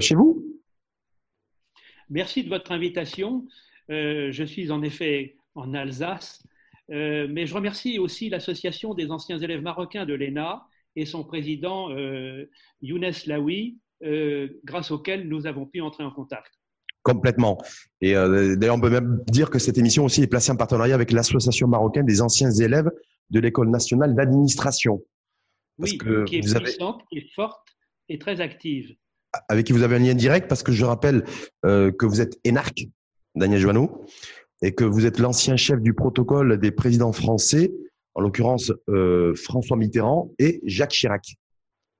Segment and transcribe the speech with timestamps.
[0.00, 0.60] chez vous?
[2.10, 3.46] Merci de votre invitation.
[3.90, 6.44] Euh, je suis en effet en Alsace,
[6.90, 11.90] euh, mais je remercie aussi l'Association des anciens élèves marocains de l'ENA et son président
[11.90, 12.48] euh,
[12.82, 13.78] Younes Laoui,
[14.64, 16.52] grâce auquel nous avons pu entrer en contact.
[17.02, 17.56] Complètement.
[18.00, 21.12] Et d'ailleurs, on peut même dire que cette émission aussi est placée en partenariat avec
[21.12, 22.90] l'Association marocaine des anciens élèves
[23.30, 25.02] de l'École nationale d'administration.
[25.78, 27.66] Oui, qui est puissante, qui est forte
[28.08, 28.94] et très active.
[29.48, 31.24] Avec qui vous avez un lien direct, parce que je rappelle
[31.62, 32.86] que vous êtes énarque,
[33.34, 34.04] Daniel Joanneau,
[34.62, 37.72] et que vous êtes l'ancien chef du protocole des présidents français,
[38.14, 41.36] en l'occurrence euh, François Mitterrand et Jacques Chirac.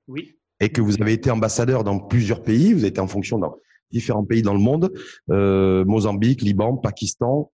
[0.08, 0.38] Oui.
[0.60, 3.56] Et que vous avez été ambassadeur dans plusieurs pays, vous avez été en fonction dans
[3.91, 4.92] différents pays dans le monde,
[5.30, 7.52] euh, Mozambique, Liban, Pakistan,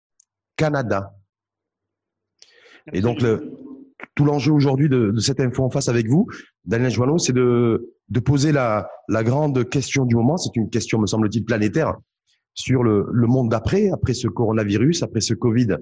[0.56, 1.12] Canada.
[2.92, 3.52] Et donc, le,
[4.14, 6.26] tout l'enjeu aujourd'hui de, de, cette info en face avec vous,
[6.64, 10.36] Daniel Joanneau, c'est de, poser la, grande question du moment.
[10.36, 11.96] C'est une question, me semble-t-il, planétaire
[12.54, 15.76] sur le, monde d'après, après ce coronavirus, après ce Covid,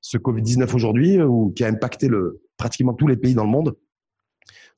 [0.00, 2.08] ce Covid-19 aujourd'hui, euh, qui a impacté
[2.56, 3.76] pratiquement tous les pays dans le monde.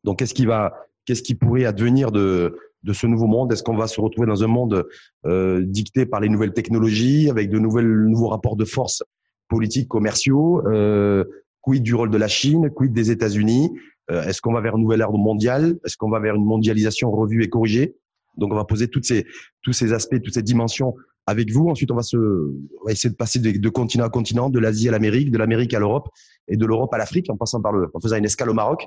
[0.05, 2.55] Donc, qu'est-ce qui pourrait advenir de,
[2.93, 3.53] ce nouveau monde?
[3.53, 4.87] Est-ce qu'on va se retrouver dans un monde
[5.27, 9.03] euh, dicté par les nouvelles technologies, avec de nouveaux rapports de force
[9.49, 11.25] politiques, commerciaux euh,
[11.63, 13.71] Quid du rôle de la Chine Quid des États-Unis
[14.11, 17.11] euh, Est-ce qu'on va vers une nouvelle ère mondiale Est-ce qu'on va vers une mondialisation
[17.11, 17.97] revue et corrigée?
[18.37, 19.27] Donc, on va poser toutes ces,
[19.63, 20.95] tous ces aspects, toutes ces dimensions
[21.27, 21.69] avec vous.
[21.69, 24.89] Ensuite, on va, se, on va essayer de passer de, continent à continent, de l'Asie
[24.89, 26.09] à l'Amérique, de l'Amérique à l'Europe
[26.47, 28.87] et de l'Europe à l'Afrique, en passant par le, en faisant une escale au Maroc,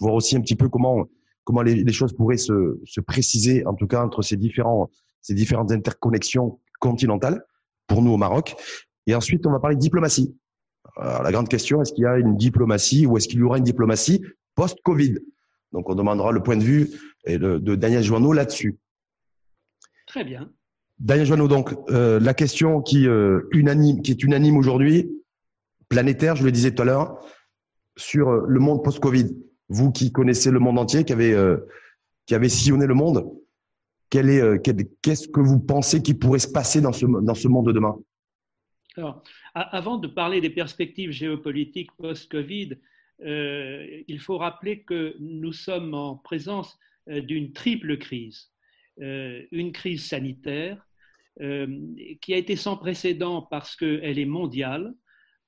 [0.00, 1.06] voir aussi un petit peu comment
[1.44, 4.88] comment les, les choses pourraient se, se, préciser, en tout cas entre ces différents
[5.20, 7.44] ces différentes interconnexions continentales
[7.86, 8.54] pour nous au Maroc.
[9.06, 10.36] Et ensuite, on va parler de diplomatie.
[10.96, 13.58] Alors, la grande question, est-ce qu'il y a une diplomatie ou est-ce qu'il y aura
[13.58, 14.22] une diplomatie
[14.54, 15.18] post-Covid?
[15.72, 16.90] Donc, on demandera le point de vue
[17.26, 18.78] de, de Daniel Joanneau là-dessus.
[20.06, 20.50] Très bien.
[20.98, 25.10] Daniel Joanneau, donc euh, la question qui, euh, unanime, qui est unanime aujourd'hui,
[25.88, 27.18] planétaire, je le disais tout à l'heure,
[27.96, 29.36] sur euh, le monde post-Covid.
[29.68, 31.34] Vous qui connaissez le monde entier, qui avez,
[32.26, 33.32] qui avez sillonné le monde,
[34.10, 34.60] quel est,
[35.00, 37.96] qu'est-ce que vous pensez qui pourrait se passer dans ce, dans ce monde de demain?
[38.98, 39.22] Alors,
[39.54, 42.78] avant de parler des perspectives géopolitiques post-Covid,
[43.24, 48.50] il faut rappeler que nous sommes en présence d'une triple crise.
[48.98, 50.86] une crise sanitaire,
[51.40, 51.66] euh,
[52.20, 54.92] qui a été sans précédent parce qu'elle est mondiale,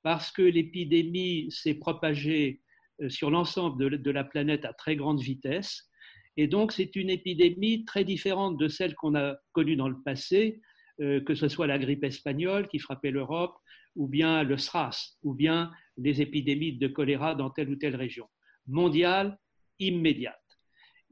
[0.03, 2.62] parce que l'épidémie s'est propagée
[3.03, 5.91] euh, sur l'ensemble de, la planète à très grande vitesse.
[6.38, 10.62] Et donc, c'est une épidémie très différente de celle qu'on a connue dans le passé,
[11.03, 13.54] euh, que ce soit la grippe espagnole qui frappait l'Europe,
[13.97, 18.28] ou bien le SRAS, ou bien les épidémies de choléra dans telle ou telle région.
[18.66, 19.38] Mondiale,
[19.78, 20.41] immédiate.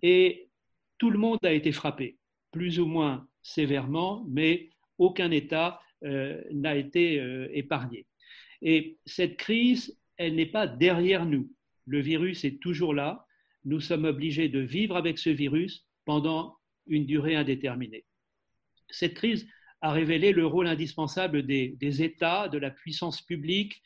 [0.02, 0.48] Et
[0.98, 2.18] tout le monde a été frappé,
[2.50, 8.06] plus ou moins sévèrement, mais aucun État euh, n'a été euh, épargné.
[8.60, 11.50] Et cette crise, elle n'est pas derrière nous.
[11.86, 13.26] Le virus est toujours là.
[13.64, 16.56] Nous sommes obligés de vivre avec ce virus pendant
[16.86, 18.04] une durée indéterminée.
[18.90, 19.48] Cette crise
[19.82, 23.82] a révélé le rôle indispensable des, États, de la puissance publique,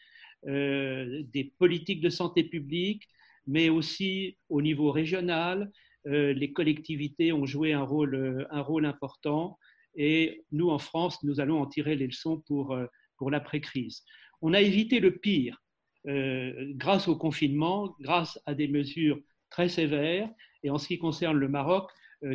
[0.46, 3.08] euh, des politiques de santé publique,
[3.46, 5.72] mais aussi au niveau régional,
[6.06, 9.58] euh, les collectivités ont joué un rôle, euh, un rôle important.
[9.96, 14.04] Et nous, en France, nous allons en tirer les leçons pour l'après-crise.
[14.42, 15.62] On a évité le pire
[16.04, 19.18] grâce au confinement, grâce à des mesures
[19.50, 20.28] très sévères.
[20.62, 21.90] Et en ce qui concerne le Maroc,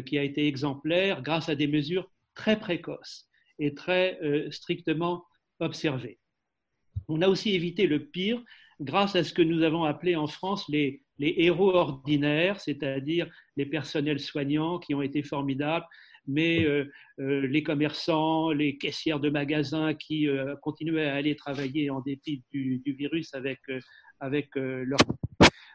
[0.08, 3.31] qui a été exemplaire, grâce à des mesures très précoces
[3.62, 4.20] et très
[4.52, 5.24] strictement
[5.60, 6.20] observées.
[7.08, 8.44] On a aussi évité le pire
[8.82, 13.68] grâce à ce que nous avons appelé en France les, les héros ordinaires, c'est-à-dire les
[13.68, 15.86] personnels soignants qui ont été formidables,
[16.28, 21.92] mais euh, euh, les commerçants, les caissières de magasins qui euh, continuaient à aller travailler
[21.92, 23.60] en dépit du, virus avec,
[24.20, 25.00] avec leur...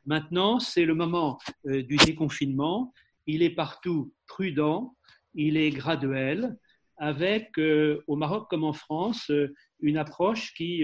[0.05, 2.93] Maintenant, c'est le moment du déconfinement.
[3.27, 4.97] Il est partout prudent,
[5.35, 6.57] il est graduel,
[6.99, 9.31] avec, au Maroc comme en France,
[9.81, 10.83] une approche qui,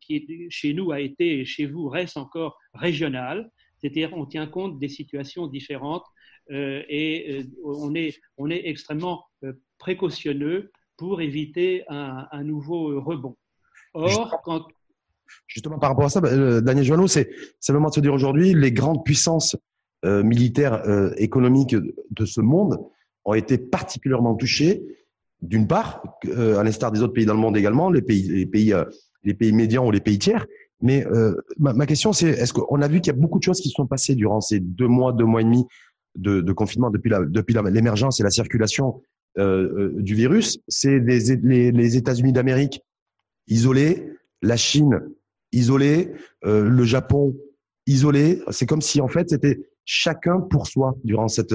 [0.00, 4.78] qui chez nous a été et chez vous reste encore régionale, c'est-à-dire on tient compte
[4.78, 6.04] des situations différentes
[6.52, 13.36] euh, et euh, on, est, on est extrêmement euh, précautionneux pour éviter un, nouveau rebond.
[13.92, 14.66] Or, justement, quand...
[15.46, 17.28] Justement, par rapport à ça, bah, Daniel Joanneau, c'est
[17.68, 19.56] le moment de se dire aujourd'hui, les grandes puissances
[20.04, 20.82] militaires,
[21.18, 22.78] économiques de ce monde
[23.26, 24.84] ont été particulièrement touchées,
[25.42, 28.74] d'une part, à l'instar des autres pays dans le monde également, les pays, les pays,
[29.24, 30.46] les pays médians ou les pays tiers,
[30.80, 31.06] mais
[31.58, 33.70] ma, ma, question, c'est est-ce qu'on a vu qu'il y a beaucoup de choses qui
[33.70, 35.66] sont passées durant ces deux mois, deux mois et demi
[36.16, 39.02] de, confinement depuis la, depuis l'émergence et la circulation
[39.36, 42.80] du virus, c'est les, les États-Unis d'Amérique
[43.48, 44.08] isolés,
[44.42, 45.02] la Chine
[45.52, 46.12] isolée,
[46.42, 47.34] le Japon
[47.86, 48.42] isolé.
[48.50, 51.54] C'est comme si en fait c'était chacun pour soi durant cette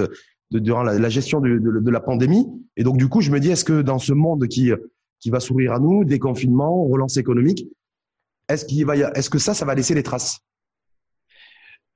[0.51, 2.45] durant la, gestion de, la pandémie.
[2.77, 4.71] Et donc du coup, je me dis, est-ce que dans ce monde qui
[5.21, 7.68] qui va s'ouvrir à nous, déconfinement, relance économique,
[8.50, 8.65] est-ce
[9.15, 10.42] est-ce que ça, ça va laisser des traces?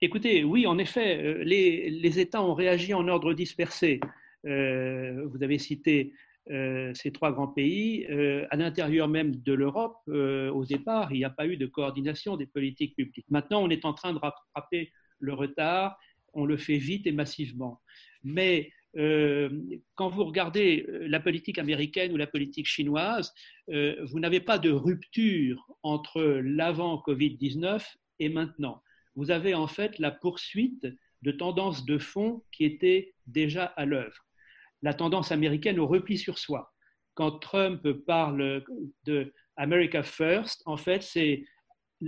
[0.02, 4.00] Écoutez, oui, en effet, euh, les, les, États ont réagi en ordre dispersé.
[4.46, 6.13] Euh, vous avez cité
[6.52, 8.06] euh, ces trois grands pays.
[8.52, 12.46] à l'intérieur même de l'Europe, au départ, il n'y a pas eu de coordination des
[12.46, 13.25] politiques publiques.
[13.30, 15.98] Maintenant, on est en train de rattraper le retard.
[16.34, 17.81] On le fait vite et massivement.
[18.25, 18.72] Mais
[19.95, 23.33] quand vous regardez la politique américaine ou la politique chinoise,
[23.68, 27.86] vous n'avez pas de rupture entre l'avant Covid-19
[28.19, 28.81] et maintenant
[29.16, 30.88] vous avez en fait la poursuite
[31.22, 34.25] de tendances de fond qui étaient déjà à l'œuvre.
[34.81, 36.71] La tendance américaine au repli sur soi.
[37.13, 38.63] Quand Trump parle
[39.06, 41.45] de America First, en fait, c'est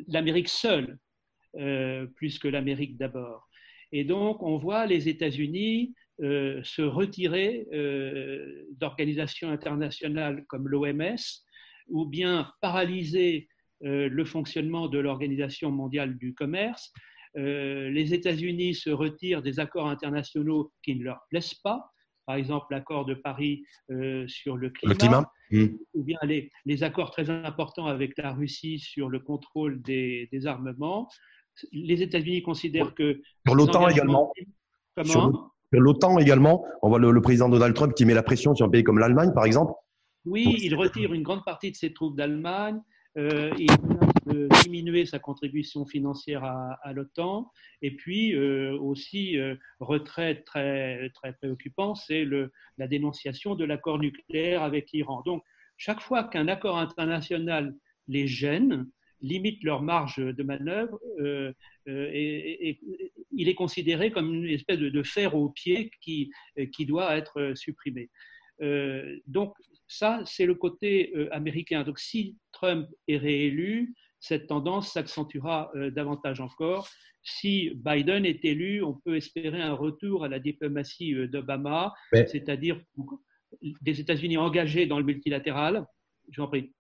[0.08, 1.00] l'Amérique seule,
[1.56, 3.48] euh, plus que l'Amérique d'abord.
[3.94, 11.16] Et donc, on voit les États-Unis euh, se retirer euh, d'organisations internationales comme l'OMS,
[11.90, 13.48] ou bien paralyser
[13.84, 16.92] euh, le fonctionnement de l'Organisation mondiale du commerce.
[17.36, 21.92] Les États-Unis se retirent des accords internationaux qui ne leur plaisent pas,
[22.28, 25.66] par exemple l'accord de Paris euh, sur le climat, mmh.
[25.94, 31.10] ou bien les, accords très importants avec la Russie sur le contrôle des, armements.
[31.72, 33.22] Les États-Unis considèrent que...
[33.46, 34.31] Sur l'OTAN également.
[34.96, 38.66] Comment l'OTAN également, on voit le, le, président Donald Trump qui met la pression sur
[38.66, 39.74] un pays comme l'Allemagne, par exemple.
[40.25, 42.81] Oui, il retire une grande partie de ses troupes d'Allemagne.
[43.18, 43.68] Euh, il
[44.28, 47.50] de diminuer sa contribution financière à, l'OTAN.
[47.81, 52.25] Et puis euh, aussi, euh, retrait très, très préoccupant, c'est
[52.78, 55.24] la dénonciation de l'accord nucléaire avec l'Iran.
[55.25, 55.44] Donc,
[55.78, 57.74] chaque fois qu'un accord international
[58.08, 58.88] les gêne,
[59.22, 61.00] limite leur marge de manœuvre,
[61.88, 62.80] et,
[63.31, 66.31] il est considéré comme une espèce de, fer au pied qui,
[66.74, 68.10] qui doit être supprimé.
[69.28, 69.54] donc,
[69.88, 71.84] ça, c'est le côté euh, américain.
[71.84, 76.90] Donc si Trump est réélu, cette tendance s'accentuera euh, davantage encore.
[77.24, 82.81] Si Biden est élu, on peut espérer un retour à la diplomatie euh, d'Obama, c'est-à-dire
[83.81, 85.86] des États-Unis engagés dans le multilatéral.
[86.31, 86.74] Je vous en prie.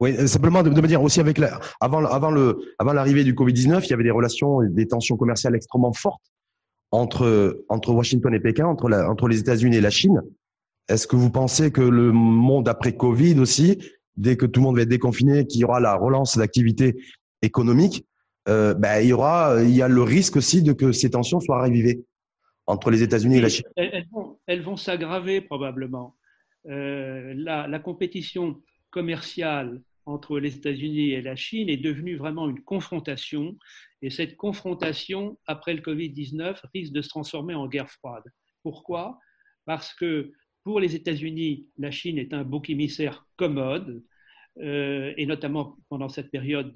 [0.00, 3.80] Oui, simplement de, me dire aussi avec la, avant, avant le, avant l'arrivée du Covid-19,
[3.84, 6.22] il y avait des relations, des tensions commerciales extrêmement fortes
[6.92, 10.22] entre, entre Washington et Pékin, entre, la, entre les États-Unis et la Chine.
[10.88, 13.78] Est-ce que vous pensez que le monde après Covid aussi,
[14.16, 16.96] dès que tout le monde va être déconfiné, qu'il y aura la relance d'activité
[17.42, 18.06] économique,
[18.48, 21.40] euh, ben, il y aura, il y a le risque aussi de que ces tensions
[21.40, 22.04] soient revivées
[22.66, 23.66] entre les États-Unis et la Chine.
[23.76, 26.14] Elles, vont, s'aggraver probablement.
[26.66, 28.60] Euh, la, compétition
[28.90, 33.56] commerciale entre les États-Unis et la Chine est devenue vraiment une confrontation.
[34.02, 38.24] Et cette confrontation, après le Covid-19, risque de se transformer en guerre froide.
[38.62, 39.18] Pourquoi?
[39.66, 40.32] Parce que
[40.64, 44.02] pour les États-Unis, la Chine est un bouc émissaire commode,
[44.60, 46.72] euh, et notamment pendant cette période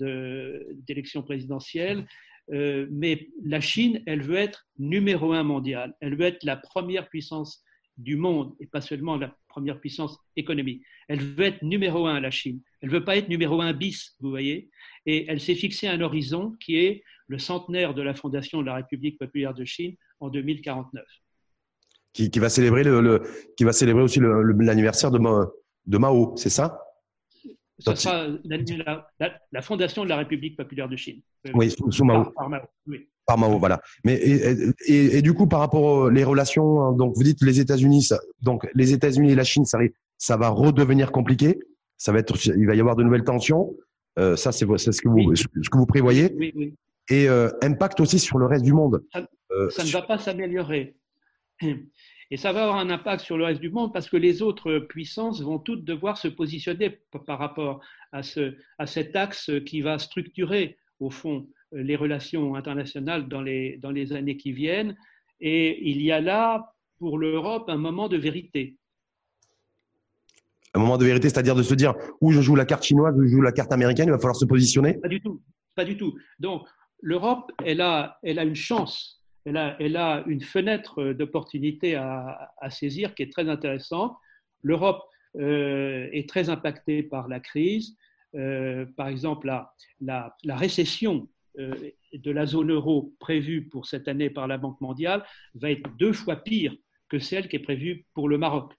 [0.87, 2.07] d'élection présidentielle.
[2.53, 5.95] Euh, mais la Chine, elle veut être numéro un mondial.
[6.01, 7.65] Elle veut être la première puissance
[7.97, 10.83] du monde et pas seulement la première puissance économique.
[11.09, 12.61] Elle veut être numéro un, la Chine.
[12.81, 14.71] Elle ne veut pas être numéro un bis, vous voyez.
[15.07, 18.77] Et elle s'est fixé un horizon qui est le centenaire de la fondation de la
[18.77, 21.05] République populaire de Chine en 2049
[22.13, 23.23] qui, va célébrer le,
[23.57, 26.79] qui va célébrer aussi l'anniversaire de Mao, c'est ça?
[27.79, 29.09] Ça sera la,
[29.51, 31.21] la, fondation de la République populaire de Chine.
[31.47, 32.31] Euh, oui, sous, Mao.
[32.31, 33.09] Par, Mao, oui.
[33.27, 33.81] Par Mao, voilà.
[34.05, 34.53] Mais et,
[34.87, 38.09] et, et, du coup, par rapport aux les relations, hein, donc vous dites les États-Unis,
[38.41, 39.79] donc les États-Unis et la Chine, ça,
[40.19, 41.59] ça va redevenir compliqué.
[41.97, 43.75] Ça va être, il va y avoir de nouvelles tensions.
[44.19, 46.33] Euh, ça, c'est ce que vous, ce que vous prévoyez.
[46.37, 46.75] Oui, oui.
[47.11, 49.05] Et euh, impact aussi sur le reste du monde.
[49.13, 50.97] Ça, euh, ça ne va pas s'améliorer.
[52.33, 54.79] Et ça va avoir un impact sur le reste du monde parce que les autres
[54.79, 56.89] puissances vont toutes devoir se positionner
[57.27, 63.29] par rapport à, ce, à cet axe qui va structurer, au fond, les relations internationales
[63.29, 64.97] dans les, dans les années qui viennent.
[65.41, 68.79] Et il y a là, pour l'Europe, un moment de vérité.
[70.73, 73.25] Un moment de vérité, c'est-à-dire de se dire où je joue la carte chinoise, où
[73.25, 74.95] je joue la carte américaine, il va falloir se positionner?
[74.95, 75.43] Pas du tout,
[75.75, 76.17] pas du tout.
[76.39, 76.67] Donc,
[77.03, 79.57] l'Europe, elle a, elle a une chance elle
[79.97, 84.17] a, une fenêtre d'opportunité à, saisir qui est très intéressante.
[84.63, 85.03] L'Europe
[85.37, 87.97] euh, est très impactée par la crise.
[88.35, 89.53] Euh, par exemple,
[90.01, 91.75] la, récession euh,
[92.13, 96.13] de la zone euro prévue pour cette année par la Banque mondiale va être deux
[96.13, 96.75] fois pire
[97.09, 98.73] que celle qui est prévue pour le Maroc.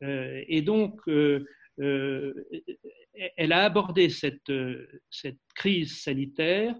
[0.00, 1.00] et donc,
[1.76, 4.52] elle a abordé cette
[5.54, 6.74] crise sanitaire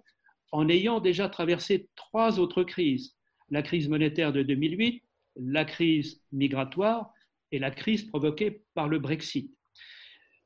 [0.53, 3.17] en ayant déjà traversé trois autres crises.
[3.51, 5.03] La crise monétaire de 2008,
[5.37, 7.11] la crise migratoire
[7.51, 9.51] et la crise provoquée par le Brexit.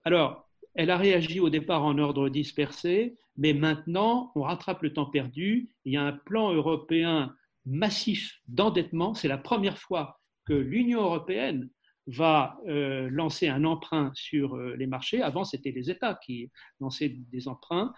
[0.04, 5.06] Alors, elle a réagi au départ en ordre dispersé, mais maintenant, on rattrape le temps
[5.06, 5.70] perdu.
[5.84, 7.34] Il y a un plan européen
[7.64, 9.14] massif d'endettement.
[9.14, 11.68] C'est la première fois que l'Union européenne
[12.06, 15.22] va euh, lancer un emprunt sur euh, les marchés.
[15.22, 17.92] Avant, c'était les États qui lançaient des emprunts.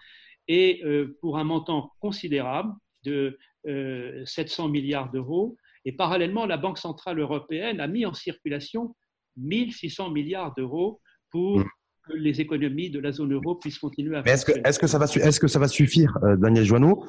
[0.49, 2.73] Et euh, pour un montant considérable
[3.05, 3.37] de
[4.25, 5.55] 700 milliards d'euros.
[5.85, 8.95] Et parallèlement, la Banque centrale européenne a mis en circulation
[9.37, 11.65] 1600 milliards d'euros pour mmh.
[12.07, 14.23] que les économies de la zone euro puissent continuer à.
[14.25, 17.05] Est-ce que, est que, ça va, est que ça va suffire, Daniel Joanneau?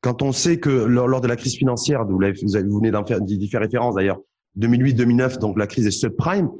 [0.00, 3.94] Quand on sait que lors, de la crise financière, vous, vous venez d'y faire, référence
[3.94, 4.18] d'ailleurs,
[4.58, 6.50] 2008-2009, donc la crise des subprimes,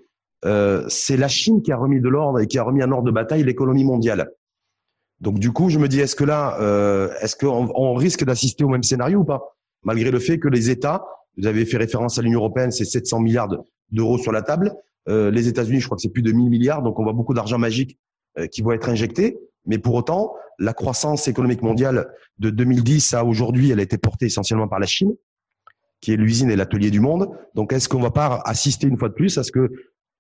[0.45, 3.05] euh, c'est la Chine qui a remis de l'ordre et qui a remis en ordre
[3.05, 4.31] de bataille l'économie mondiale.
[5.21, 8.65] Donc du coup, je me dis, est-ce que là, euh, est-ce qu'on on risque d'assister
[8.65, 9.57] au même scénario ou pas?
[9.83, 11.05] Malgré le fait que les États,
[11.37, 13.49] vous avez fait référence à l'Union européenne, c'est 700 milliards
[13.91, 14.75] d'euros sur la table.
[15.09, 17.35] Euh, les États-Unis, je crois que c'est plus de 1000 milliards, donc on voit beaucoup
[17.35, 17.99] d'argent magique
[18.39, 19.39] euh, qui vont être injectés.
[19.67, 22.09] Mais pour autant, la croissance économique mondiale
[22.39, 25.15] de 2010 à aujourd'hui, elle a été portée essentiellement par la Chine
[26.01, 27.29] qui est l'usine et l'atelier du monde.
[27.55, 29.71] Donc, est-ce qu'on va pas assister une fois de plus à ce que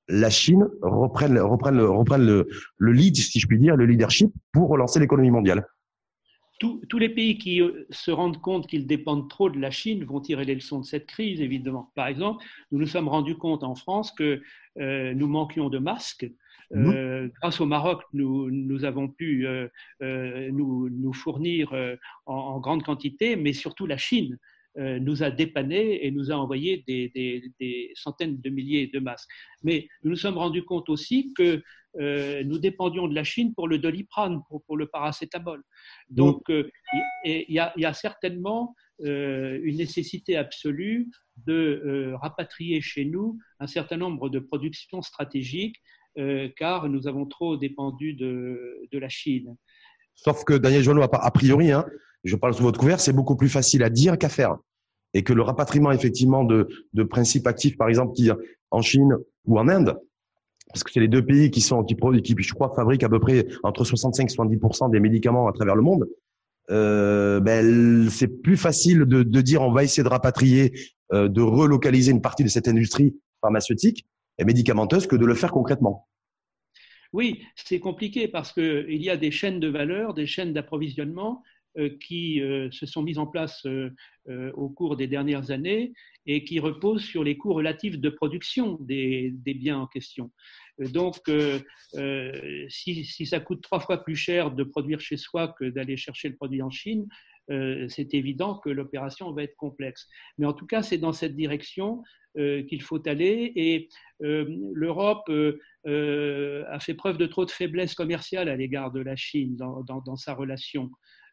[0.08, 4.30] la Chine reprenne, reprenne, le, reprenne le, le lead, si je puis dire, le leadership
[4.52, 5.66] pour relancer l'économie mondiale
[6.60, 10.04] tous, tous, les pays qui euh, se rendent compte qu'ils dépendent trop de la Chine
[10.04, 11.90] vont tirer les leçons de cette crise, évidemment.
[11.96, 14.42] Par exemple, nous nous sommes rendus compte en France que
[14.78, 16.30] euh, nous manquions de masques.
[16.72, 16.90] Mmh.
[16.90, 19.68] Euh, grâce au Maroc, nous, nous avons pu euh,
[20.00, 21.72] nous, nous, fournir
[22.26, 24.38] en, en, grande quantité, mais surtout la Chine
[24.76, 29.28] nous a dépanné et nous a envoyé des, centaines de milliers de masques.
[29.62, 31.62] Mais nous nous sommes rendus compte aussi que
[31.98, 35.62] euh, nous dépendions de la Chine pour le doliprane, pour, le paracétamol.
[36.08, 36.70] Donc, euh,
[37.24, 41.10] il y, a certainement une nécessité absolue
[41.46, 45.80] de rapatrier chez nous un certain nombre de productions stratégiques,
[46.56, 49.56] car nous avons trop dépendu de, la Chine.
[50.14, 51.86] Sauf que Daniel Joanneau, a priori, hein,
[52.24, 54.56] je parle sous votre couvert, c'est beaucoup plus facile à dire qu'à faire.
[55.12, 58.30] Et que le rapatriement effectivement de, de principes actifs, par exemple, qui
[58.70, 59.98] en Chine ou en Inde,
[60.68, 63.18] parce que c'est les deux pays qui sont qui, qui je crois fabriquent à peu
[63.18, 64.58] près entre 65 et 70
[64.92, 66.08] des médicaments à travers le monde.
[66.70, 70.72] Euh, ben, c'est plus facile de, de, dire on va essayer de rapatrier,
[71.12, 74.06] euh, de relocaliser une partie de cette industrie pharmaceutique
[74.38, 76.06] et médicamenteuse que de le faire concrètement.
[77.12, 81.42] Oui, c'est compliqué parce qu'il y a des chaînes de valeur, des chaînes d'approvisionnement
[82.00, 83.90] qui euh, se sont mises en place euh,
[84.54, 85.92] au cours des dernières années
[86.26, 90.30] et qui reposent sur les coûts relatifs de production des, biens en question.
[90.78, 91.16] Donc,
[92.68, 96.36] si, ça coûte trois fois plus cher de produire chez soi que d'aller chercher le
[96.36, 97.06] produit en Chine,
[97.88, 100.06] c'est évident que l'opération va être complexe.
[100.38, 102.02] Mais en tout cas, c'est dans cette direction
[102.36, 103.52] qu'il faut aller.
[103.56, 103.88] Et
[104.20, 105.30] l'Europe
[105.84, 110.34] a fait preuve de trop de faiblesse commerciale à l'égard de la Chine dans sa
[110.34, 110.90] relation.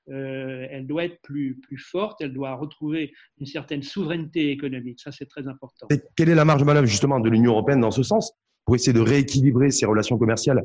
[0.10, 5.02] Euh, elle doit être plus, plus forte, elle doit retrouver une certaine souveraineté économique.
[5.02, 5.88] Ça, c'est très important.
[6.16, 8.34] quelle est la marge de manœuvre justement de l'Union européenne dans ce sens
[8.66, 10.64] pour essayer de rééquilibrer ses relations commerciales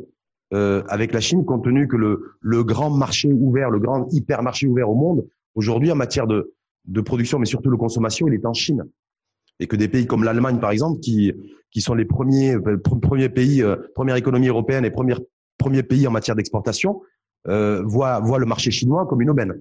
[0.52, 4.66] euh, avec la Chine, compte tenu que le, le grand marché ouvert, le grand hypermarché
[4.66, 8.46] ouvert au monde, aujourd'hui en matière de, de production, mais surtout de consommation, il est
[8.46, 8.84] en Chine?
[9.60, 11.32] Et que des pays comme l'Allemagne, par exemple, qui,
[11.70, 15.14] qui sont les premiers, euh, premiers pays, première économie européenne et premier,
[15.58, 17.00] premier pays en matière d'exportation,
[17.48, 19.60] euh, voit, le marché chinois comme une aubaine.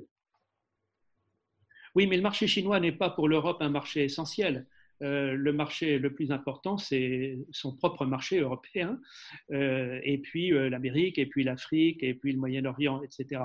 [1.96, 4.68] Oui, mais le marché chinois n'est pas pour l'Europe un marché essentiel.
[5.02, 9.00] Euh, le marché le plus important, c'est son propre marché européen,
[9.52, 13.42] euh, et puis l'Amérique, et puis l'Afrique, et puis le Moyen-Orient, etc.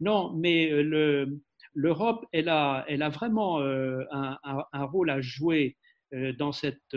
[0.00, 0.70] Non, mais
[1.74, 5.76] l'Europe, elle a, vraiment un, rôle à jouer
[6.38, 6.96] dans cette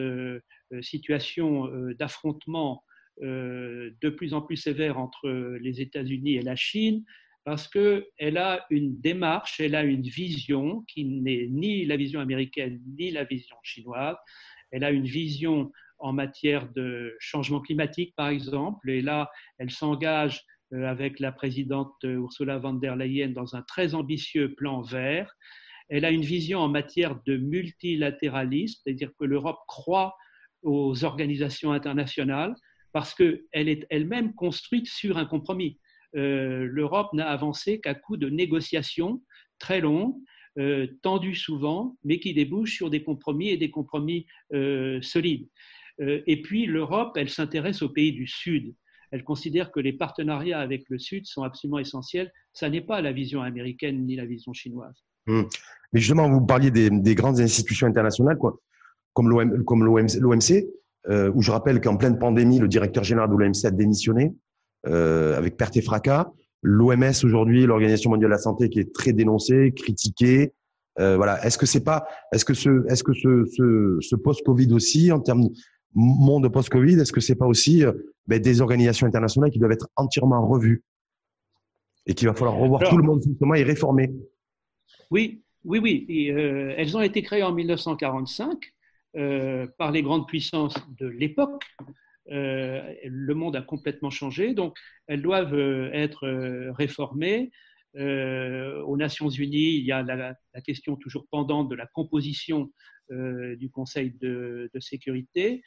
[0.81, 2.83] situation d'affrontement
[3.21, 5.29] de plus en plus sévère entre
[5.61, 7.03] les États-Unis et la Chine
[7.45, 12.81] parce qu'elle a une démarche, elle a une vision qui n'est ni la vision américaine
[12.97, 14.15] ni la vision chinoise.
[14.71, 20.41] Elle a une vision en matière de changement climatique, par exemple, et là, elle s'engage
[20.73, 25.33] euh, avec la présidente Ursula von der Leyen dans un très ambitieux plan vert.
[25.89, 30.15] Elle a une vision en matière de multilatéralisme, c'est-à-dire que l'Europe croit
[30.61, 32.55] aux organisations internationales,
[32.93, 35.79] parce qu'elle est elle-même construite sur un compromis.
[36.15, 39.21] Euh, L'Europe n'a avancé qu'à coup de négociations
[39.59, 40.15] très longues,
[40.59, 45.49] euh, tendues souvent, mais qui débouchent sur des compromis et des compromis euh, solides.
[45.99, 48.73] et puis l'Europe, elle s'intéresse aux pays du Sud.
[49.11, 52.31] Elle considère que les partenariats avec le Sud sont absolument essentiels.
[52.51, 55.03] Ça n'est pas la vision américaine ni la vision chinoise.
[55.27, 55.47] Hum.
[55.91, 58.59] Mais justement, vous parliez des, des grandes institutions internationales, quoi,
[59.13, 60.65] comme l'OMC,
[61.09, 64.33] euh, où je rappelle qu'en pleine pandémie, le directeur général de l'OMC a démissionné
[64.87, 66.31] euh, avec perte et fracas.
[66.61, 70.53] L'OMS aujourd'hui, l'Organisation mondiale de la santé, qui est très dénoncée, critiquée.
[70.99, 71.45] Euh, voilà.
[71.45, 75.19] Est-ce que c'est pas, est-ce que ce, est-ce que ce, ce, ce post-Covid aussi, en
[75.19, 75.49] termes
[75.95, 77.91] monde post-Covid, est-ce que c'est pas aussi euh,
[78.27, 80.83] ben, des organisations internationales qui doivent être entièrement revues
[82.05, 84.11] et qu'il va falloir revoir tout le monde justement et réformer?
[85.11, 86.05] Oui, oui, oui.
[86.09, 88.72] Et, euh, elles ont été créées en 1945
[89.15, 91.63] euh, par les grandes puissances de l'époque.
[92.31, 96.27] Euh, le monde a complètement changé, donc elles doivent euh, être
[96.71, 97.51] réformées.
[97.95, 102.71] aux Nations Unies, il y a la, question toujours pendante de la composition
[103.11, 105.61] du Conseil de, de sécurité.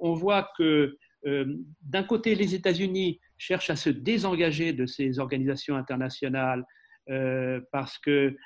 [0.00, 0.98] on voit que
[1.82, 6.64] d'un côté, les États-Unis cherchent à se désengager de ces organisations internationales
[7.70, 8.36] parce qu'elles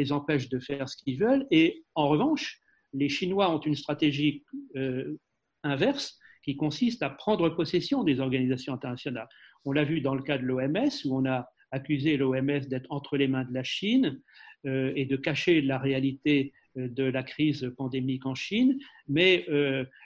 [0.00, 2.62] les empêchent de faire ce qu'ils veulent, et en revanche,
[2.96, 4.44] les Chinois ont une stratégie
[4.76, 5.18] euh,
[5.62, 9.28] inverse qui consiste à prendre possession des organisations internationales.
[9.64, 13.16] On l'a vu dans le cas de l'OMS, où on a accusé l'OMS d'être entre
[13.16, 14.20] les mains de la Chine
[14.66, 19.46] euh, et de cacher la réalité euh, de la crise pandémique en Chine, mais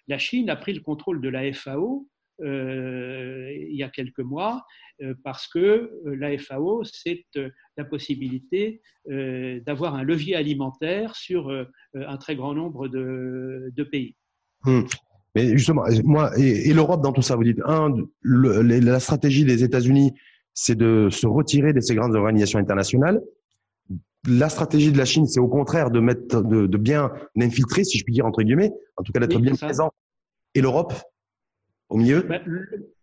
[0.08, 2.08] la Chine a pris le contrôle de la FAO
[2.42, 4.64] il y a quelques mois
[5.24, 7.24] parce que la FAO, c'est
[7.76, 11.50] la possibilité d'avoir un levier alimentaire sur
[11.94, 14.16] un très grand nombre de, pays.
[14.64, 14.82] Hmm.
[15.34, 20.12] Mais justement, moi, et, l'Europe dans tout ça, vous dites, un, la stratégie des États-Unis,
[20.54, 23.20] c'est de se retirer de ces grandes organisations internationales.
[24.28, 28.04] La stratégie de la Chine, c'est au contraire de mettre, de, bien infiltrer, si je
[28.04, 29.90] puis dire entre guillemets, en tout cas d'être bien présent.
[30.54, 30.92] Et l'Europe,
[31.90, 32.40] au milieu ben,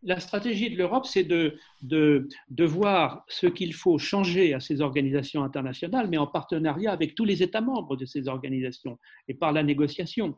[0.02, 4.82] La stratégie de l'Europe, c'est de, de, de, voir ce qu'il faut changer à ces
[4.82, 8.98] organisations internationales, mais en partenariat avec tous les États membres de ces organisations
[9.28, 10.36] et par la négociation,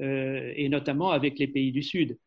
[0.00, 2.18] euh, et notamment avec les pays du Sud.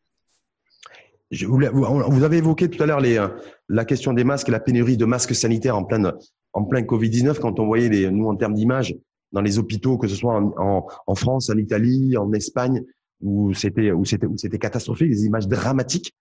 [1.32, 3.24] Je vous avez évoqué tout à l'heure les,
[3.68, 6.12] la question des masques et la pénurie de masques sanitaires en plein,
[6.52, 8.94] en plein Covid-19, quand on voyait, les, nous, en termes d'image,
[9.32, 12.84] dans les hôpitaux, que ce soit en, en, en France, en Italie, en Espagne,
[13.20, 16.14] où c'était où c'était où c'était catastrophique, des images dramatiques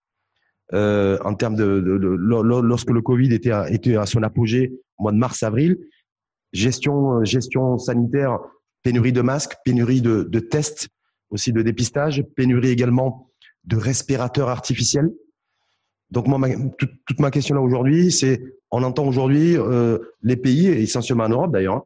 [0.73, 4.73] euh, en termes de, de, de, lorsque le Covid était à, était à son apogée
[4.97, 5.77] au mois de mars-avril,
[6.53, 8.39] gestion gestion sanitaire,
[8.81, 10.89] pénurie de masques, pénurie de, de tests,
[11.29, 13.31] aussi de dépistage, pénurie également
[13.65, 15.11] de respirateurs artificiels.
[16.11, 16.39] Donc moi,
[16.77, 21.29] toute, toute, ma question là aujourd'hui, c'est on entend aujourd'hui euh, les pays, essentiellement en
[21.29, 21.83] Europe d'ailleurs, hein,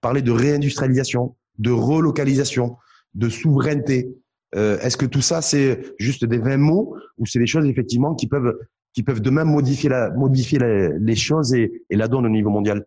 [0.00, 2.76] parler de réindustrialisation, de relocalisation,
[3.14, 4.08] de souveraineté.
[4.54, 8.14] Euh, est-ce que tout ça, c'est juste des vains mots ou c'est des choses effectivement
[8.14, 8.56] qui peuvent,
[8.92, 10.58] qui peuvent demain modifier, la, modifier
[10.98, 12.86] les choses et, la donne au niveau mondial,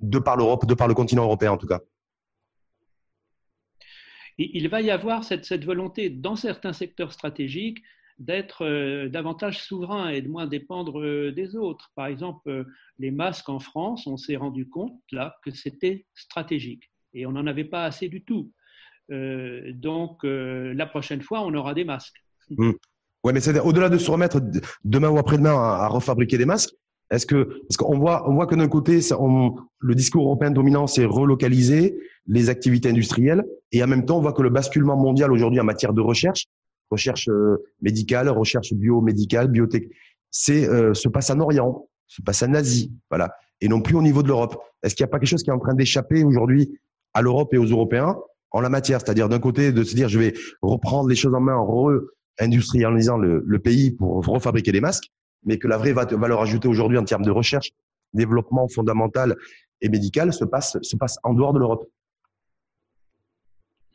[0.00, 1.80] de par l'Europe, de par le continent européen en tout cas
[4.38, 7.82] Il va y avoir cette, cette volonté dans certains secteurs stratégiques
[8.18, 11.92] d'être euh, davantage souverain et de moins dépendre euh, des autres.
[11.94, 12.66] Par exemple,
[12.98, 17.46] les masques en France, on s'est rendu compte là que c'était stratégique et on n'en
[17.46, 18.52] avait pas assez du tout.
[19.10, 22.22] Euh, donc, euh, la prochaine fois, on aura des masques.
[22.50, 22.72] Mmh.
[23.24, 24.40] Ouais, mais c'est au-delà de se remettre
[24.84, 26.74] demain ou après-demain à, refabriquer des masques.
[27.10, 29.00] Est-ce que parce qu'on voit on voit que d'un côté
[29.78, 34.34] le discours européen dominant c'est relocaliser les activités industrielles et en même temps on voit
[34.34, 36.44] que le basculement mondial aujourd'hui en matière de recherche
[36.90, 39.88] recherche euh, médicale recherche biomédicale biotech
[40.30, 44.22] c'est se passe en Orient se passe en Asie voilà et non plus au niveau
[44.22, 46.78] de l'Europe est-ce qu'il n'y a pas quelque chose qui est en train d'échapper aujourd'hui
[47.14, 48.18] à l'Europe et aux Européens
[48.50, 51.40] en la matière, c'est-à-dire d'un côté de se dire je vais reprendre les choses en
[51.40, 55.10] main, re-industrialisant le, le, pays pour refabriquer des masques,
[55.44, 57.70] mais que la vraie valeur ajoutée aujourd'hui en termes de recherche,
[58.14, 59.36] développement fondamental
[59.80, 61.88] et médical se passe, se passe en dehors de l'Europe.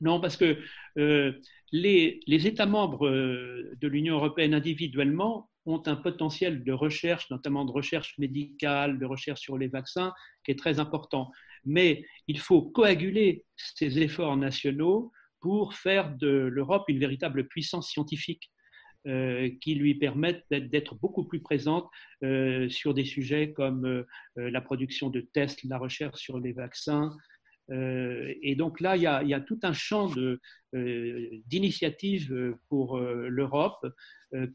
[0.02, 0.58] Non, parce que
[0.98, 1.32] euh,
[1.72, 7.64] les, les, États membres euh, de l'Union européenne individuellement ont un potentiel de recherche, notamment
[7.64, 10.14] de recherche médicale, de recherche sur les vaccins,
[10.44, 11.32] qui est très important
[11.66, 18.50] mais il faut coaguler ces efforts nationaux pour faire de l'Europe une véritable puissance scientifique
[19.06, 21.90] euh, qui lui permette d'être beaucoup plus présente
[22.24, 24.06] euh, sur des sujets comme euh,
[24.38, 27.14] la production de tests, la recherche sur les vaccins.
[27.70, 30.10] et donc là, il y, a, tout un champ
[30.74, 33.86] d'initiatives pour l'Europe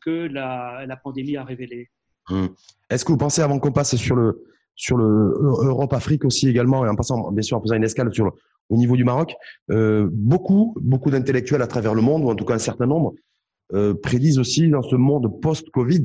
[0.00, 1.90] que la, pandémie a révélé.
[2.28, 2.54] Hum.
[2.90, 4.44] Est-ce que vous pensez, avant qu'on passe sur le,
[4.78, 8.32] sur le Europe-Afrique aussi également, et en passant bien sûr en faisant une escale sur
[8.70, 9.34] au niveau du Maroc,
[9.70, 13.14] euh, beaucoup, beaucoup d'intellectuels à travers le monde, ou en tout cas un certain nombre,
[13.74, 16.04] euh, prédisent aussi dans ce monde post-Covid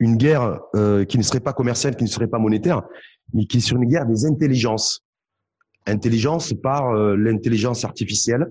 [0.00, 2.82] une guerre euh, qui ne serait pas commerciale, qui ne serait pas monétaire,
[3.34, 5.04] mais qui est sur une guerre des intelligences.
[5.86, 8.46] Intelligence par l'intelligence artificielle,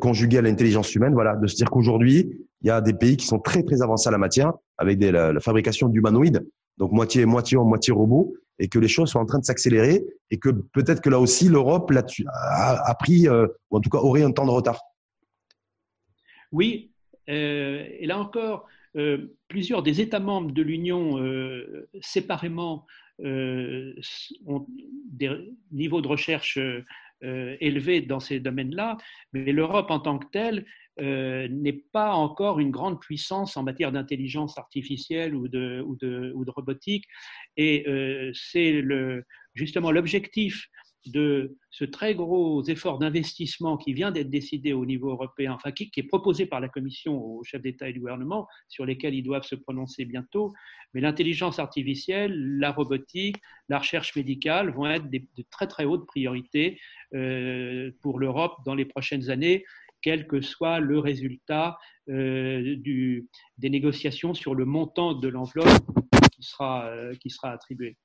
[0.00, 1.12] conjuguée à l'intelligence humaine.
[1.12, 4.08] Voilà, de se dire qu'aujourd'hui, il y a des pays qui sont très très avancés
[4.08, 6.42] à la matière, avec des, la, la fabrication d'humanoïdes,
[6.80, 10.02] donc moitié moitié homme, moitié robot, et que les choses sont en train de s'accélérer
[10.30, 13.98] et que peut-être que là aussi l'Europe a, a, pris euh, ou en tout cas
[13.98, 14.80] aurait un temps de retard.
[16.52, 16.90] Oui,
[17.28, 18.66] euh, et là encore,
[18.96, 21.18] euh, plusieurs des États membres de l'Union
[22.00, 22.86] séparément
[23.22, 24.66] ont
[25.12, 26.58] des niveaux de recherche
[27.20, 28.96] élevés dans ces domaines-là,
[29.34, 30.64] mais l'Europe en tant que telle
[31.00, 36.32] euh, n'est pas encore une grande puissance en matière d'intelligence artificielle ou de, ou, de,
[36.34, 37.04] ou de, robotique.
[37.56, 38.84] Et euh, c'est
[39.54, 40.66] justement l'objectif
[41.06, 45.90] de ce très gros effort d'investissement qui vient d'être décidé au niveau européen, enfin qui,
[45.90, 49.22] qui, est proposé par la Commission aux chefs d'État et du gouvernement, sur lesquels ils
[49.22, 50.52] doivent se prononcer bientôt.
[50.92, 53.36] Mais l'intelligence artificielle, la robotique,
[53.68, 56.78] la recherche médicale vont être de très très hautes priorités
[57.14, 59.64] euh, pour l'Europe dans les prochaines années
[60.02, 61.76] quel que soit le résultat
[62.08, 65.68] euh, des négociations sur le montant de l'enveloppe
[66.32, 67.96] qui sera, euh, qui sera attribuée.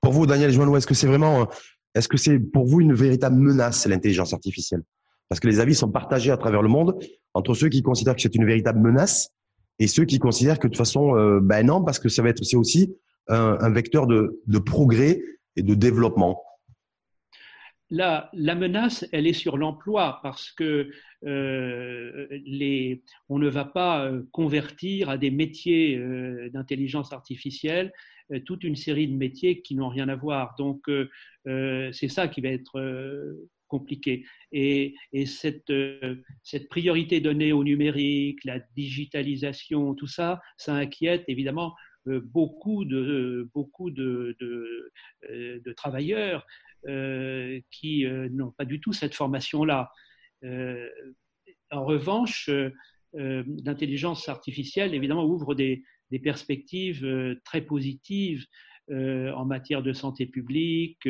[0.00, 1.48] Pour vous, Daniel Joanneau, est-ce que c'est vraiment,
[1.94, 4.82] est-ce que c'est pour vous une véritable menace, l'intelligence artificielle?
[5.28, 6.98] Parce que les avis sont partagés à travers le monde
[7.34, 9.30] entre ceux qui considèrent que c'est une véritable menace
[9.78, 12.30] et ceux qui considèrent que de toute façon, euh, ben non, parce que ça va
[12.30, 12.94] être c'est aussi
[13.28, 15.20] un, vecteur de progrès
[15.56, 16.42] et de développement.
[17.90, 20.90] La, menace, elle est sur l'emploi parce que
[21.24, 22.38] euh,
[23.30, 27.92] on ne va pas euh, convertir à des métiers euh, d'intelligence artificielle
[28.44, 30.54] toute une série de métiers qui n'ont rien à voir.
[30.58, 30.82] Donc,
[31.46, 32.78] c'est ça qui va être
[33.68, 34.26] compliqué.
[34.52, 35.72] Et, et cette,
[36.68, 41.74] priorité donnée au numérique, la digitalisation, tout ça, ça inquiète évidemment
[42.04, 43.48] beaucoup de,
[45.74, 46.46] travailleurs
[46.84, 49.90] qui euh, n'ont pas du tout cette formation-là.
[50.44, 50.88] Euh,
[51.70, 52.50] en revanche,
[53.12, 55.82] l'intelligence artificielle, évidemment, ouvre des
[56.22, 58.46] perspectives très positives
[58.90, 61.06] en matière de santé publique.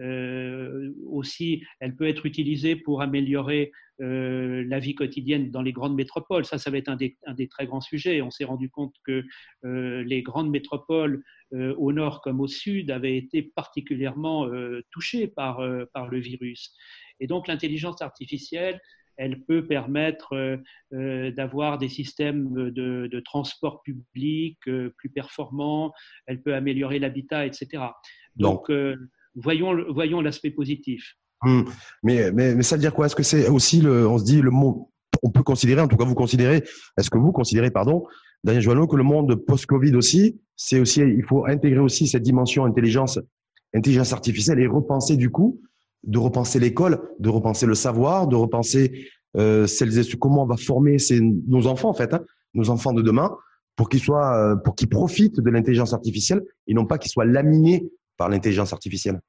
[0.00, 5.94] Euh, aussi, elle peut être utilisée pour améliorer euh, la vie quotidienne dans les grandes
[5.94, 6.44] métropoles.
[6.44, 8.22] Ça, ça va être un des, un des très grands sujets.
[8.22, 9.24] On s'est rendu compte que
[9.64, 11.22] euh, les grandes métropoles,
[11.54, 14.48] au nord comme au sud, avaient été particulièrement
[14.90, 15.60] touchées par,
[15.92, 16.74] par le virus.
[17.20, 18.80] Et donc, l'intelligence artificielle,
[19.18, 20.58] elle peut permettre
[20.90, 25.92] d'avoir des systèmes de, de transport public plus performants,
[26.24, 27.82] elle peut améliorer l'habitat, etc.
[28.36, 28.70] Donc,
[29.34, 31.16] voyons, voyons l'aspect positif.
[31.42, 31.64] Hum.
[32.02, 33.06] Mais, mais, ça veut dire quoi?
[33.06, 34.90] Est-ce que c'est aussi le, on se dit le mot,
[35.22, 36.62] on peut considérer, en tout cas vous considérez,
[36.98, 38.04] est-ce que vous considérez, pardon,
[38.44, 42.64] Daniel Joanneau, que le monde post-Covid aussi, c'est aussi, il faut intégrer aussi cette dimension
[42.64, 43.18] intelligence,
[43.74, 45.60] intelligence artificielle et repenser du coup,
[46.04, 50.56] de repenser l'école, de repenser le savoir, de repenser euh, celles et comment on va
[50.56, 50.96] former
[51.46, 52.20] nos enfants en fait, hein,
[52.54, 53.34] nos enfants de demain,
[53.76, 57.24] pour qu'ils soient, euh, pour qu'ils profitent de l'intelligence artificielle et non pas qu'ils soient
[57.24, 57.90] laminés
[58.22, 59.20] par l'intelligence artificielle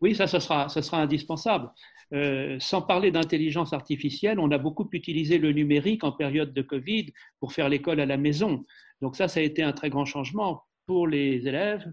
[0.00, 1.70] Oui, ça, ça sera, ça sera indispensable.
[2.12, 7.06] Euh, sans parler d'intelligence artificielle, on a beaucoup utilisé le numérique en période de Covid
[7.38, 8.64] pour faire l'école à la maison.
[9.00, 11.84] Donc ça, ça a été un très grand changement pour les élèves,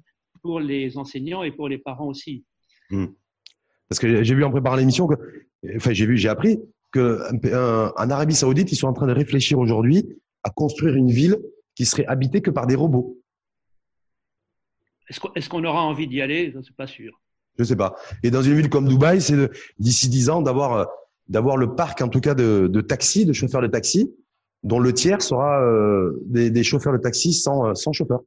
[0.41, 2.45] pour les enseignants et pour les parents aussi.
[2.89, 3.09] Hmm.
[3.87, 5.15] Parce que j'ai vu en préparant l'émission que,
[5.75, 6.59] enfin j'ai vu, j'ai appris
[6.91, 7.21] que
[7.95, 10.03] en Arabie Saoudite, ils sont en train de réfléchir aujourd'hui
[10.43, 11.37] à construire une ville
[11.75, 13.19] qui serait habitée que par des robots.
[15.09, 16.51] Est-ce qu'on aura envie d'y aller?
[16.51, 17.19] Je ne suis pas sûr.
[17.57, 17.95] Je ne sais pas.
[18.23, 20.85] Et dans une ville comme Dubaï, c'est d'ici dix ans d'avoir euh,
[21.27, 24.11] d'avoir le parc, en tout cas, de, de taxis, de chauffeurs de taxi,
[24.63, 28.21] dont le tiers sera euh, des, des, chauffeurs de taxi sans, euh, sans chauffeur.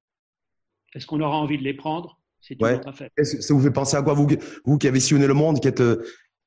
[0.94, 2.18] Est-ce qu'on aura envie de les prendre?
[2.40, 2.80] C'est ouais.
[3.22, 4.28] Ça vous fait penser à quoi vous,
[4.64, 5.82] vous qui avez sillonné le monde, qui êtes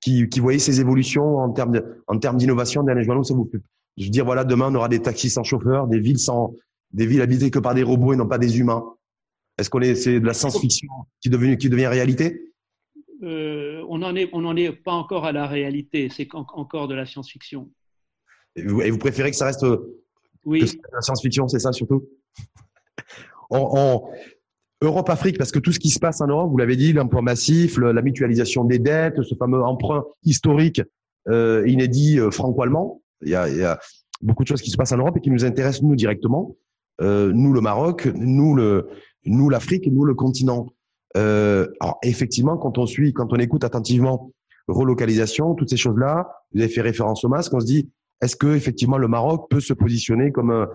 [0.01, 3.49] qui, qui voyez ces évolutions en termes en termes d'innovation dernier journaux, ça vous
[3.97, 6.53] je veux dire voilà demain on aura des taxis sans chauffeur, des villes sans
[6.91, 8.83] des villes habitées que par des robots et non pas des humains.
[9.57, 10.89] Est-ce qu'on est, c'est de la science-fiction
[11.21, 12.51] qui, devenu, qui devient réalité?
[13.23, 16.09] Euh, On n'en est, on est pas encore à la réalité.
[16.09, 17.69] C'est encore de la science-fiction.
[18.55, 19.65] Et vous, préférez que ça reste
[20.43, 20.61] oui.
[20.61, 22.07] de la science-fiction, c'est ça surtout?
[23.49, 24.09] En,
[24.81, 27.77] Europe-Afrique, parce que tout ce qui se passe en Europe, vous l'avez dit, l'emprunt massif,
[27.77, 30.81] la mutualisation des dettes, ce fameux emprunt historique
[31.29, 33.79] euh, inédit euh, franco-allemand, il y, a, il y, a,
[34.21, 36.55] beaucoup de choses qui se passent en Europe et qui nous intéressent nous directement.
[37.01, 38.89] Euh, nous le Maroc, nous le,
[39.25, 40.67] nous l'Afrique, nous le continent.
[41.17, 44.31] Euh, alors effectivement, quand on suit, quand on écoute attentivement
[44.67, 46.27] relocalisation, toutes ces choses-là.
[46.53, 47.53] Vous avez fait référence au masque.
[47.53, 47.89] On se dit,
[48.21, 50.69] est-ce que effectivement le Maroc peut se positionner comme un,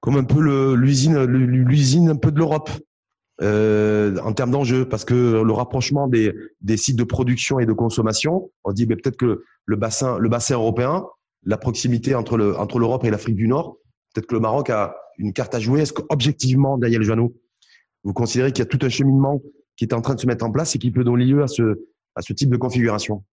[0.00, 2.70] comme un peu l'usine, l'usine un peu de l'Europe
[3.40, 7.72] euh, en termes d'enjeux, parce que le rapprochement des, des sites de production et de
[7.72, 11.06] consommation, on dit peut-être que le bassin, le bassin européen,
[11.44, 13.78] la proximité entre le entre l'Europe et l'Afrique du Nord,
[14.12, 15.82] peut-être que le Maroc a une carte à jouer.
[15.82, 17.34] Est-ce qu'objectivement, Daniel Joannou,
[18.04, 19.40] vous considérez qu'il y a tout un cheminement
[19.76, 21.48] qui est en train de se mettre en place et qui peut donner lieu à
[21.48, 23.24] ce, à ce type de configuration?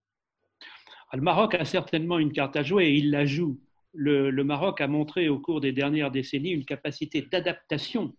[1.14, 3.60] Le Maroc a certainement une carte à jouer et il la joue.
[3.94, 8.14] Le, le Maroc a montré au cours des dernières décennies une capacité d'adaptation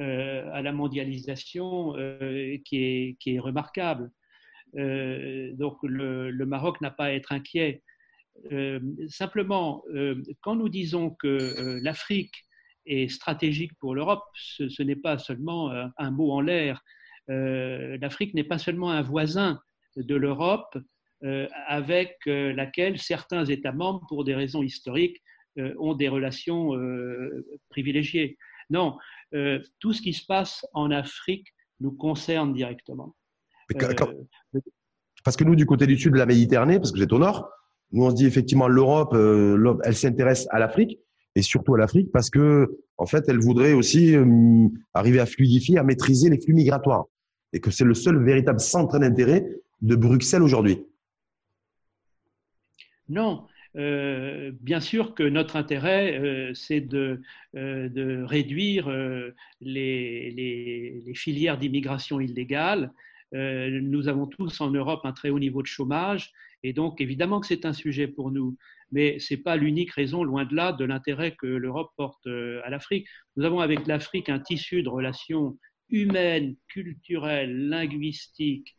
[0.00, 4.12] euh, à la mondialisation euh, qui, est, qui, est, remarquable.
[4.76, 7.82] Euh, donc le, le Maroc n'a pas à être inquiet.
[9.08, 9.84] Simplement,
[10.40, 12.44] quand nous disons que l'Afrique
[12.86, 16.82] est stratégique pour l'Europe, ce, ce n'est pas seulement un mot en l'air.
[17.28, 19.60] L'Afrique n'est pas seulement un voisin
[19.96, 20.76] de l'Europe
[21.66, 25.20] avec laquelle certains États membres, pour des raisons historiques,
[25.78, 26.70] ont des relations
[27.68, 28.38] privilégiées.
[28.70, 28.98] Non,
[29.34, 33.14] euh, tout ce qui se passe en Afrique nous concerne directement.
[33.74, 33.94] Euh,
[35.24, 37.50] parce que nous, du côté du sud de la Méditerranée, parce que j'étais au nord,
[37.92, 40.98] nous on se dit effectivement l'Europe, euh, elle s'intéresse à l'Afrique
[41.34, 44.16] et surtout à l'Afrique parce que en fait, elle voudrait aussi
[44.92, 47.04] arriver à fluidifier, à maîtriser les flux migratoires
[47.52, 49.46] et que c'est le seul véritable centre d'intérêt
[49.82, 50.82] de Bruxelles aujourd'hui.
[53.08, 53.44] Non,
[53.76, 57.20] euh, bien sûr que notre intérêt, euh, c'est de,
[57.56, 58.90] euh, réduire
[59.60, 62.92] les, filières d'immigration illégale.
[63.32, 67.46] nous avons tous en Europe un très haut niveau de chômage, et donc évidemment que
[67.46, 68.56] c'est un sujet pour nous.
[68.90, 72.70] Mais ce n'est pas l'unique raison, loin de là, de l'intérêt que l'Europe porte à
[72.70, 73.06] l'Afrique.
[73.36, 75.58] Nous avons avec l'Afrique un tissu de relations
[75.90, 78.76] humaines, culturelles, linguistiques,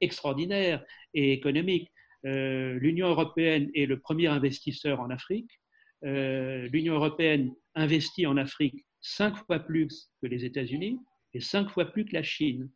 [0.00, 1.90] extraordinaires et économiques.
[2.24, 5.50] Euh, l'Union européenne est le premier investisseur en Afrique.
[6.04, 11.00] Euh, L'Union européenne investit en Afrique cinq fois plus que les États-Unis
[11.34, 12.70] et cinq fois plus que la Chine.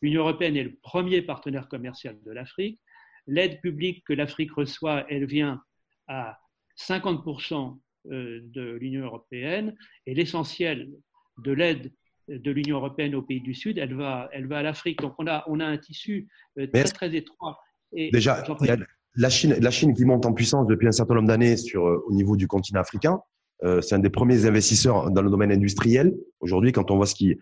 [0.00, 2.80] L'Union européenne est le premier partenaire commercial de l'Afrique.
[3.26, 5.62] L'aide publique que l'Afrique reçoit, elle vient
[6.08, 6.38] à
[6.78, 7.78] 50%
[8.10, 10.90] euh, de l'Union européenne et l'essentiel
[11.38, 11.92] de l'aide
[12.28, 15.00] de l'Union européenne aux pays du Sud, elle va, elle va à l'Afrique.
[15.00, 17.60] Donc on a, on a un tissu très, très étroit
[17.92, 18.76] Déjà, il y a
[19.14, 22.04] la Chine, la Chine qui monte en puissance depuis un certain nombre d'années sur euh,
[22.06, 23.20] au niveau du continent africain.
[23.64, 26.14] Euh, c'est un des premiers investisseurs dans le domaine industriel.
[26.40, 27.38] Aujourd'hui, quand on voit ce qui,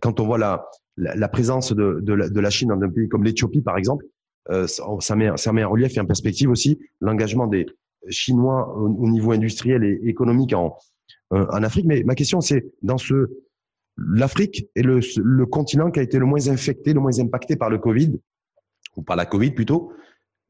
[0.00, 0.64] quand on voit la,
[0.96, 4.06] la, présence de, de, la, de, la, Chine dans un pays comme l'Éthiopie, par exemple,
[4.50, 7.66] euh, ça, met, ça met en relief et en perspective aussi l'engagement des
[8.08, 10.76] Chinois au, niveau industriel et économique en,
[11.30, 11.86] en Afrique.
[11.86, 13.28] Mais ma question, c'est dans ce,
[13.96, 17.70] l'Afrique est le, le continent qui a été le moins infecté, le moins impacté par
[17.70, 18.20] le Covid
[18.96, 19.92] ou par la Covid plutôt.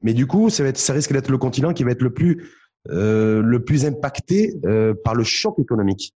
[0.02, 2.12] Mais du coup, ça, va être, ça risque d'être le continent qui va être le
[2.12, 2.50] plus,
[2.90, 6.14] euh, le plus impacté euh, par le choc économique.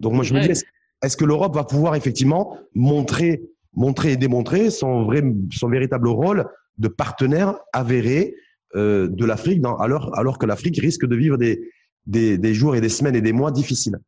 [0.00, 0.62] Donc moi, je me dis,
[1.02, 3.42] est-ce que l'Europe va pouvoir effectivement montrer,
[3.78, 6.46] montrer et démontrer son, vrai, son véritable rôle
[6.78, 8.34] de partenaire avéré
[8.74, 11.60] euh, de l'Afrique, alors, alors que l'Afrique risque de vivre des,
[12.06, 13.98] des, jours et des semaines et des mois difficiles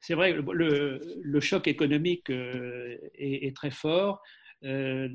[0.00, 4.20] C'est vrai, le, le, choc économique euh, est, très fort.
[4.64, 5.08] Euh,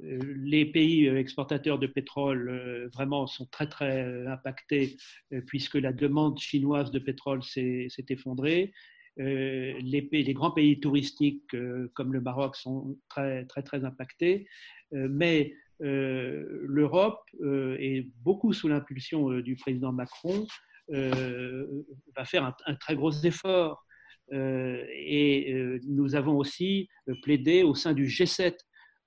[0.00, 4.98] les pays exportateurs de pétrole vraiment sont très très impactés
[5.46, 8.72] puisque la demande chinoise de pétrole s'est effondrée.
[9.18, 11.56] Les, les, grands pays touristiques
[11.94, 14.46] comme le Maroc sont très très très impactés,
[14.92, 20.46] mais l'Europe est beaucoup sous l'impulsion du président Macron
[20.88, 23.86] va faire un, très gros effort.
[24.30, 26.88] et nous avons aussi
[27.22, 28.54] plaidé au sein du G7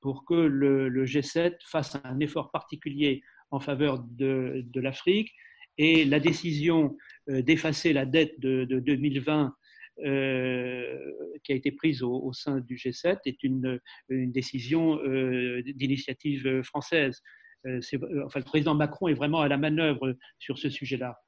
[0.01, 5.31] pour que le, G7 fasse un effort particulier en faveur de, l'Afrique.
[5.77, 6.97] Et la décision
[7.29, 9.49] euh, d'effacer la dette de, 2020 euh,
[10.03, 17.21] qui a été prise au, sein du G7 est une, décision euh, d'initiative française.
[17.65, 21.19] enfin, le président Macron est vraiment à la manœuvre sur ce sujet-là.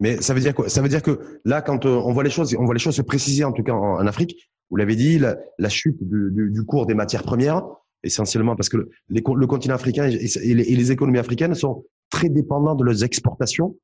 [0.00, 0.68] Mais ça veut dire quoi?
[0.68, 3.02] Ça veut dire que là, quand on voit les choses, on voit les choses se
[3.02, 4.50] préciser, en tout cas en, Afrique.
[4.70, 7.62] Vous l'avez dit, la, chute du, cours des matières premières,
[8.02, 13.04] essentiellement parce que le, continent africain et, les, économies africaines sont très dépendants de leurs
[13.04, 13.76] exportations.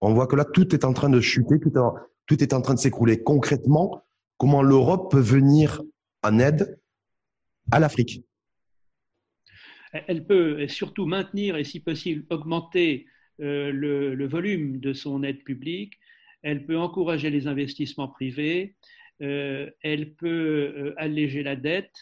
[0.00, 1.58] On voit que là, tout est en train de chuter,
[2.26, 3.22] tout est en train de s'écrouler.
[3.22, 4.04] Concrètement,
[4.38, 5.82] comment l'Europe peut venir
[6.22, 6.78] en aide
[7.70, 8.22] à l'Afrique?
[9.92, 13.06] Elle peut surtout maintenir et si possible augmenter
[13.40, 15.94] euh, le, volume de son aide publique.
[16.42, 18.76] Elle peut encourager les investissements privés.
[19.22, 21.94] Euh, elle peut euh, alléger la dette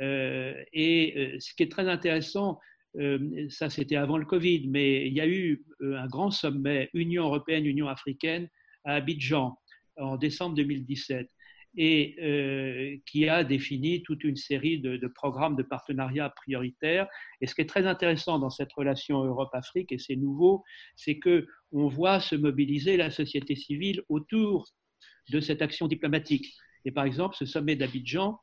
[0.00, 2.60] et ce qui est très intéressant,
[3.48, 7.66] ça c'était avant le Covid, mais il y a eu un grand sommet Union européenne,
[7.66, 8.48] Union africaine
[8.84, 9.58] à Abidjan
[9.98, 11.28] en décembre 2017
[11.76, 17.06] et euh, qui a défini toute une série de, programmes de partenariat prioritaires.
[17.40, 20.64] Et ce qui est très intéressant dans cette relation Europe-Afrique, et c'est nouveau,
[20.96, 24.66] c'est que on voit se mobiliser la société civile autour
[25.30, 26.46] de cette action diplomatique.
[26.84, 28.40] Et par exemple, ce sommet d'Abidjan,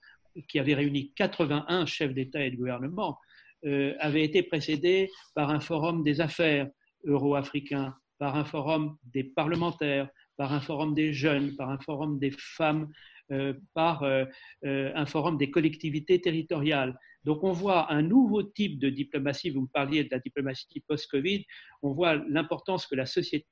[0.47, 3.17] qui avait réuni 81 chefs d'État et de gouvernement,
[3.65, 6.67] euh, avait été précédé par un forum des affaires
[7.05, 12.31] euro-africains, par un forum des parlementaires, par un forum des jeunes, par un forum des
[12.31, 12.89] femmes
[13.31, 14.23] euh, par euh,
[14.65, 16.95] euh, un forum des collectivités territoriales.
[17.23, 21.43] Donc on voit un nouveau type de diplomatie, vous me parliez de la diplomatie post-Covid,
[21.81, 23.47] on voit l'importance que la société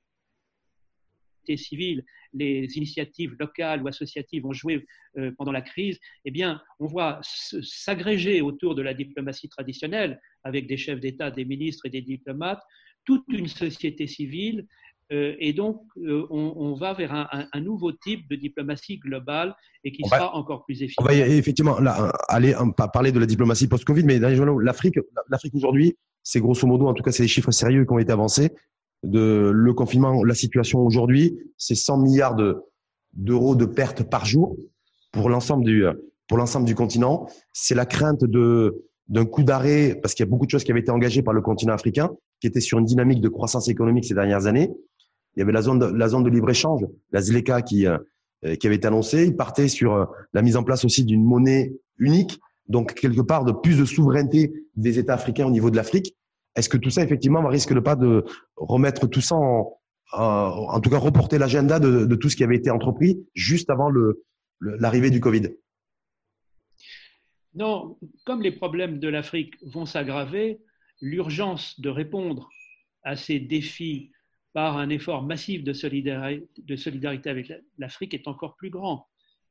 [1.56, 4.86] civile, les initiatives locales ou associatives ont joué
[5.36, 10.78] pendant la crise, eh bien, on voit s'agréger autour de la diplomatie traditionnelle, avec des
[10.78, 12.62] chefs d'État, des ministres et des diplomates,
[13.04, 14.66] toute une société civile
[15.38, 20.34] et donc, euh, on, va vers un, nouveau type de diplomatie globale et qui sera
[20.34, 21.04] encore plus efficace.
[21.04, 22.54] On va effectivement là, aller
[22.92, 24.96] parler de la diplomatie post-Covid, mais l'Afrique,
[25.28, 28.12] l'Afrique aujourd'hui, c'est grosso modo, en tout cas, c'est des chiffres sérieux qui ont été
[28.12, 28.50] avancés.
[29.02, 32.36] De le confinement, la situation aujourd'hui, c'est 100 milliards
[33.12, 34.56] d'euros de pertes par jour
[35.12, 35.84] pour l'ensemble du
[36.26, 37.28] pour l'ensemble du continent.
[37.52, 40.70] C'est la crainte de d'un coup d'arrêt parce qu'il y a beaucoup de choses qui
[40.70, 44.06] avaient été engagées par le continent africain, qui étaient sur une dynamique de croissance économique
[44.06, 44.70] ces dernières années.
[45.36, 47.98] Il y avait la zone de, libre-échange, la ZLECA, qui, euh,
[48.56, 49.24] qui avait été annoncée.
[49.24, 53.44] Il partait sur euh, la mise en place aussi d'une monnaie unique, donc quelque part
[53.44, 56.16] de plus de souveraineté des États africains au niveau de l'Afrique.
[56.56, 58.24] Est-ce que tout ça, effectivement, risque de pas de
[58.56, 59.76] remettre tout ça en,
[60.12, 63.90] en tout cas reporter l'agenda de, tout ce qui avait été entrepris juste avant
[64.60, 65.48] l'arrivée du Covid?
[67.54, 70.60] Non, comme les problèmes de l'Afrique vont s'aggraver,
[71.00, 72.48] l'urgence de répondre
[73.02, 74.10] à ces défis
[74.54, 79.08] par un effort massif de solidarité, avec l'Afrique est encore plus grand.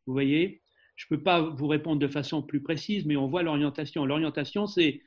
[0.08, 0.62] Vous voyez,
[0.96, 4.06] je ne peux pas vous répondre de façon plus précise, mais on voit l'orientation.
[4.06, 5.02] L'orientation, c'est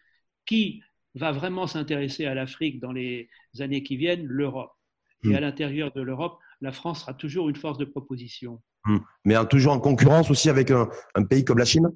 [0.44, 0.82] qui
[1.14, 4.72] va vraiment s'intéresser à l'Afrique dans les années qui viennent L'Europe.
[5.24, 5.34] Et hmm.
[5.34, 8.60] à l'intérieur de l'Europe, la France sera toujours une force de proposition.
[8.84, 8.98] Hmm.
[9.24, 10.88] Mais toujours en concurrence aussi avec un,
[11.28, 11.88] pays comme la Chine?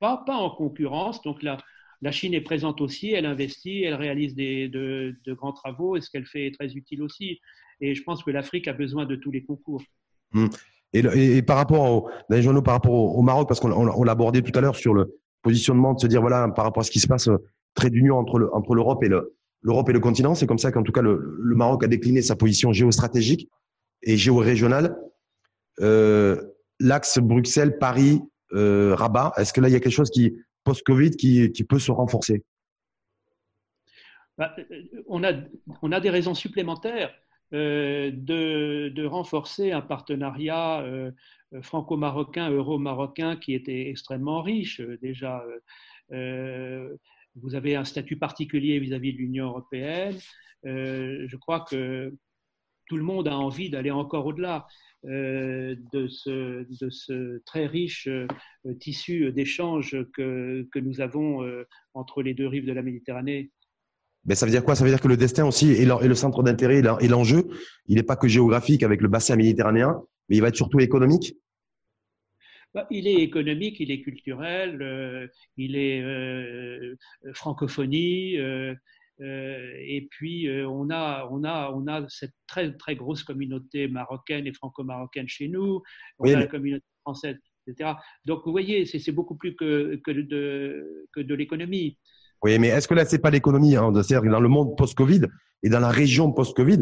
[0.00, 1.22] Pas, pas en concurrence.
[1.22, 1.56] Donc là,
[2.02, 6.26] la Chine est présente aussi, elle investit, elle réalise de, grands travaux et ce qu'elle
[6.26, 7.38] fait est très utile aussi.
[7.80, 9.82] Et je pense que l'Afrique a besoin de tous les concours.
[10.34, 10.50] Hum.
[10.92, 15.94] Et, par rapport au, Maroc, parce qu'on l'a abordé tout à l'heure sur le positionnement
[15.94, 17.38] de se dire voilà par rapport à ce qui se passe, euh,
[17.74, 20.34] très d'union entre l'Europe et le l'Europe et le continent.
[20.34, 23.48] C'est comme ça qu'en tout cas le, Maroc a décliné sa position géostratégique
[24.02, 24.96] et géorégionale.
[25.80, 26.42] Euh,
[26.78, 28.20] L'axe Bruxelles, Paris,
[28.54, 28.96] euh.
[29.38, 32.42] Est-ce que là il y a quelque chose qui post-Covid qui, peut se renforcer
[34.38, 34.56] bah,
[35.06, 35.32] on, a,
[35.82, 37.12] on a des raisons supplémentaires
[37.54, 41.10] euh, de, renforcer un partenariat euh,
[41.60, 44.80] franco-marocain, euro-marocain qui était extrêmement riche.
[45.02, 45.44] Déjà,
[46.12, 46.96] euh,
[47.34, 50.18] vous avez un statut particulier vis-à-vis de l'Union européenne.
[50.64, 52.14] je crois que
[52.86, 54.66] tout le monde a envie d'aller encore au-delà.
[55.06, 58.28] Euh, de, ce, de, ce, très riche euh,
[58.78, 63.50] tissu d'échanges que, que, nous avons euh, entre les deux rives de la Méditerranée.
[64.24, 64.76] Ben, ça veut dire quoi?
[64.76, 67.48] Ça veut dire que le destin aussi et le, centre d'intérêt et l'enjeu,
[67.88, 71.36] il n'est pas que géographique avec le bassin méditerranéen, mais il va être surtout économique?
[72.72, 76.96] Bah, il est économique, il est culturel, il est
[77.34, 78.36] francophonie,
[79.24, 84.46] et puis, euh, on, a, on, a, on a cette très, très grosse communauté marocaine
[84.46, 85.82] et franco-marocaine chez nous,
[86.18, 87.92] on a la communauté française, etc.
[88.24, 91.98] Donc, vous voyez, c'est beaucoup plus que, que de, que de l'économie.
[92.42, 95.22] Oui, mais est-ce que là, c'est pas l'économie hein, C'est-à-dire dans le monde post-Covid
[95.62, 96.80] et dans la région post-Covid,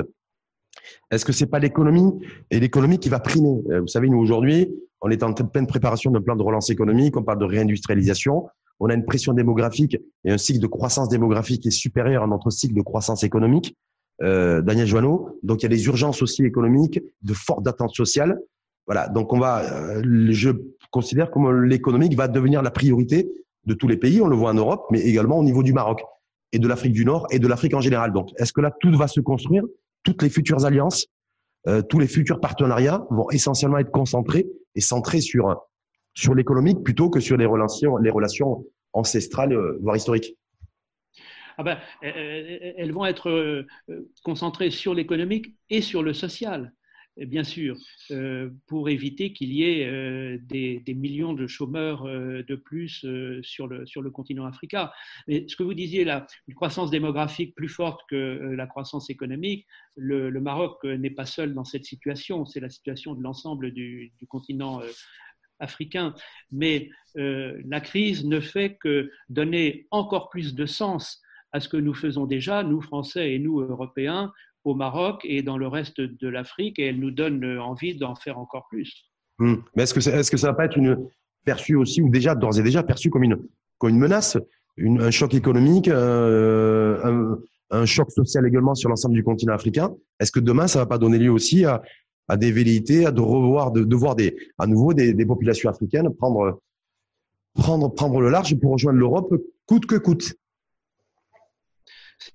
[1.11, 2.13] est-ce que c'est pas l'économie
[2.51, 3.61] et l'économie qui va primer?
[3.71, 4.69] Euh, Vous savez, nous aujourd'hui,
[5.03, 8.49] on est en pleine préparation d'un plan de relance économique, on parle de réindustrialisation
[8.81, 12.27] on a une pression démographique et un cycle de croissance démographique qui est supérieur à
[12.27, 13.77] notre cycle de croissance économique.
[14.23, 15.39] Euh, Daniel Joanneau.
[15.43, 18.39] Donc il y a des urgences aussi économiques, de fortes attentes sociales.
[18.87, 19.09] Voilà.
[19.09, 20.51] Donc on va, euh, je
[20.91, 23.31] considère que l'économique va devenir la priorité
[23.65, 24.21] de tous les pays.
[24.21, 26.03] On le voit en Europe, mais également au niveau du Maroc
[26.53, 28.13] et de l'Afrique du Nord et de l'Afrique en général.
[28.13, 29.65] Donc est-ce que là tout va se construire?
[30.03, 31.07] Toutes les futures alliances,
[31.67, 35.57] euh, tous les futurs partenariats vont essentiellement être concentrés et centrés sur
[36.21, 40.37] sur l'économique plutôt que sur les relations, les relations ancestrales, euh, voire historiques
[41.59, 43.67] ah ben, elles vont être euh,
[44.23, 46.73] concentrées sur l'économique et sur le social.
[47.17, 47.77] bien sûr,
[48.13, 53.05] euh, pour éviter qu'il y ait euh, des, millions de chômeurs euh, de plus
[53.43, 54.91] sur, le, sur le continent africain.
[55.29, 59.67] Mais ce que vous disiez là, une croissance démographique plus forte que la croissance économique,
[59.97, 64.27] le, Maroc n'est pas seul dans cette situation, c'est la situation de l'ensemble du, du,
[64.27, 64.81] continent
[65.61, 66.15] africain.
[66.51, 71.21] Mais la crise ne fait que donner encore plus de sens
[71.53, 74.33] à ce que nous faisons déjà, nous Français et nous Européens,
[74.65, 78.39] au Maroc et dans le reste de l'Afrique et elle nous donne envie d'en faire
[78.39, 79.09] encore plus.
[79.39, 79.57] Hmm.
[79.75, 81.09] Mais est-ce que, est, que ça va pas être une,
[81.45, 83.39] perçu aussi, ou déjà d'ores et déjà perçu comme une,
[83.83, 84.37] menace,
[84.79, 87.37] un choc économique, euh,
[87.71, 89.91] un, choc social également sur l'ensemble du continent africain?
[90.19, 91.83] Est-ce que demain, ça va pas donner lieu aussi à,
[92.29, 94.17] à des velléités, à de revoir, de, voir
[94.59, 96.61] à nouveau des, populations africaines prendre,
[97.55, 99.35] prendre, prendre le large pour rejoindre l'Europe
[99.67, 100.35] coûte que coûte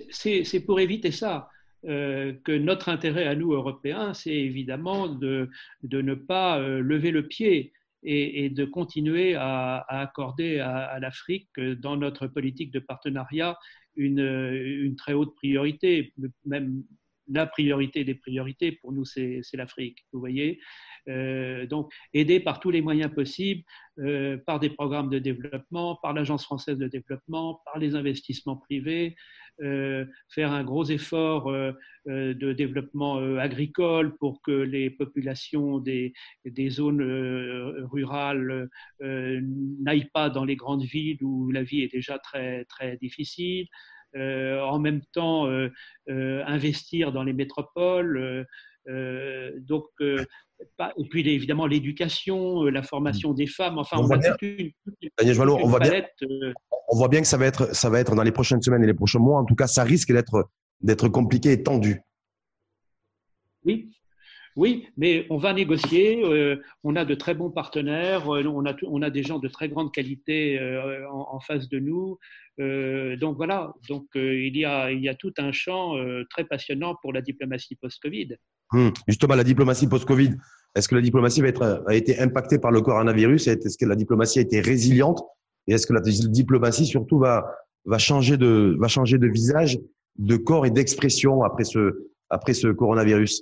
[0.10, 1.50] C'est pour éviter ça.
[1.88, 5.50] Euh, que notre intérêt à nous, Européens, c'est évidemment de,
[5.84, 11.98] de, ne pas euh, lever le pied et, de continuer à, accorder à, l'Afrique, dans
[11.98, 13.58] notre politique de partenariat,
[13.96, 16.14] une, une, très haute priorité,
[16.46, 16.84] même
[17.28, 20.60] la priorité des priorités pour nous, c'est l'Afrique, vous voyez.
[21.68, 23.64] donc, aider par tous les moyens possibles,
[24.46, 29.16] par des programmes de développement, par l'Agence française de développement, par les investissements privés,
[29.62, 31.72] euh, faire un gros effort euh,
[32.10, 36.14] euh, de développement agricole pour que les populations des,
[36.70, 37.02] zones
[37.92, 38.70] rurales
[39.00, 43.68] n'aillent pas dans les grandes villes où la vie est déjà très difficile.
[44.16, 45.48] En même temps,
[46.08, 48.46] investir dans les métropoles.
[48.88, 53.78] donc, et puis évidemment l'éducation, la formation des femmes.
[53.78, 56.04] Enfin, on, voit bien, on, voit bien,
[56.90, 58.88] on voit bien que ça va être, ça va être dans les prochaines semaines et
[58.88, 59.40] les prochains mois.
[59.40, 60.50] En tout cas, ça risque d'être,
[60.82, 62.02] d'être compliqué et tendu.
[63.64, 63.96] Oui,
[64.56, 66.24] oui, mais on va négocier.
[66.24, 68.34] Euh, on a de très bons partenaires.
[68.34, 71.80] Euh, on, a, on a des gens de très grande qualité euh, en, face de
[71.80, 72.18] nous.
[73.20, 73.74] donc voilà.
[73.90, 75.96] Donc il, y a, il y a tout un champ
[76.30, 78.36] très passionnant pour la diplomatie post-Covid.
[78.72, 80.32] Hum, justement, la diplomatie post-Covid.
[80.76, 83.48] Est-ce que la diplomatie va être, a été impactée par le coronavirus?
[83.48, 85.22] Est-ce que la diplomatie a été résiliente?
[85.68, 87.46] Et est-ce que la diplomatie surtout va,
[87.86, 89.80] va, changer de, va changer de visage,
[90.18, 93.42] de corps et d'expression après ce, après ce coronavirus?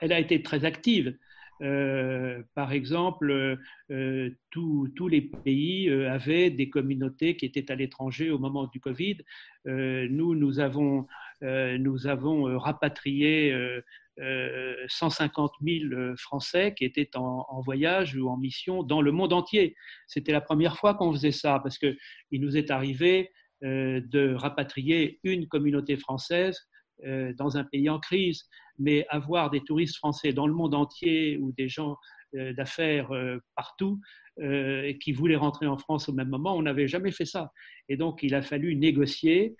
[0.00, 1.16] Elle a été très active.
[1.62, 3.58] Euh, par exemple,
[3.90, 8.80] euh, tous les pays euh, avaient des communautés qui étaient à l'étranger au moment du
[8.80, 9.18] Covid.
[9.66, 11.06] nous, nous avons,
[11.42, 13.54] rapatrié
[14.88, 19.76] 150 000 euh, Français qui étaient en, voyage ou en mission dans le monde entier.
[20.06, 21.96] C'était la première fois qu'on faisait ça parce qu'il
[22.32, 23.30] nous est arrivé
[23.62, 26.69] de rapatrier une communauté française
[27.36, 28.44] dans un pays en crise,
[28.78, 31.96] mais avoir des touristes français dans le monde entier ou des gens
[32.32, 33.10] d'affaires
[33.56, 34.00] partout
[34.36, 37.50] qui voulaient rentrer en France au même moment, on n'avait jamais fait ça.
[37.88, 39.56] Et donc il a fallu négocier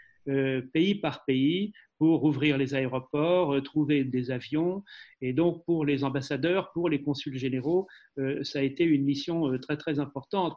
[0.72, 4.82] pays par pays pour ouvrir les aéroports, euh, trouver des avions.
[5.20, 7.86] Et donc, pour les ambassadeurs, pour les consuls généraux,
[8.18, 10.57] euh, ça a été une mission euh, très, très importante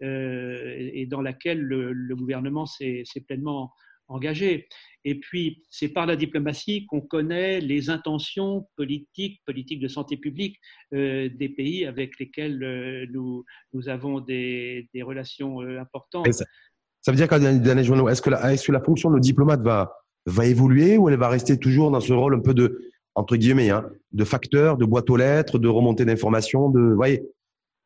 [0.00, 3.72] et dans laquelle le, gouvernement s'est pleinement
[4.08, 4.68] engagé.
[5.04, 10.58] Et puis, c'est par la diplomatie qu'on connaît les intentions politiques, politiques de santé publique
[10.92, 16.26] des pays avec lesquels nous, nous avons des, des relations importantes.
[16.32, 19.92] Ça, veut dire qu'à est-ce que, est que la fonction de diplomate va,
[20.26, 22.80] va évoluer ou elle va rester toujours dans ce rôle un peu de,
[23.14, 27.22] entre guillemets, hein, de facteur, de boîte aux lettres, de remontée d'informations, de, voyez,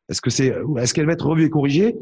[0.09, 1.95] est-ce que c'est, est-ce qu'elle va être revue et corrigée?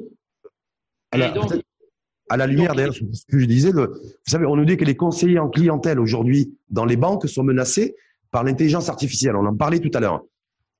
[2.29, 3.87] À la lumière d'ailleurs, ce que je disais, vous
[4.25, 7.95] savez, on nous dit que les conseillers en clientèle aujourd'hui dans les banques sont menacés
[8.31, 9.35] par l'intelligence artificielle.
[9.35, 10.21] On en parlait tout à l'heure.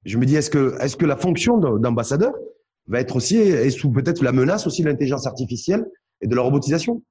[0.05, 2.33] Je me dis, est-ce que, est-ce que la fonction d'ambassadeur
[2.87, 5.85] va être aussi, est sous peut-être la menace aussi de l'intelligence artificielle
[6.21, 7.01] et de la robotisation?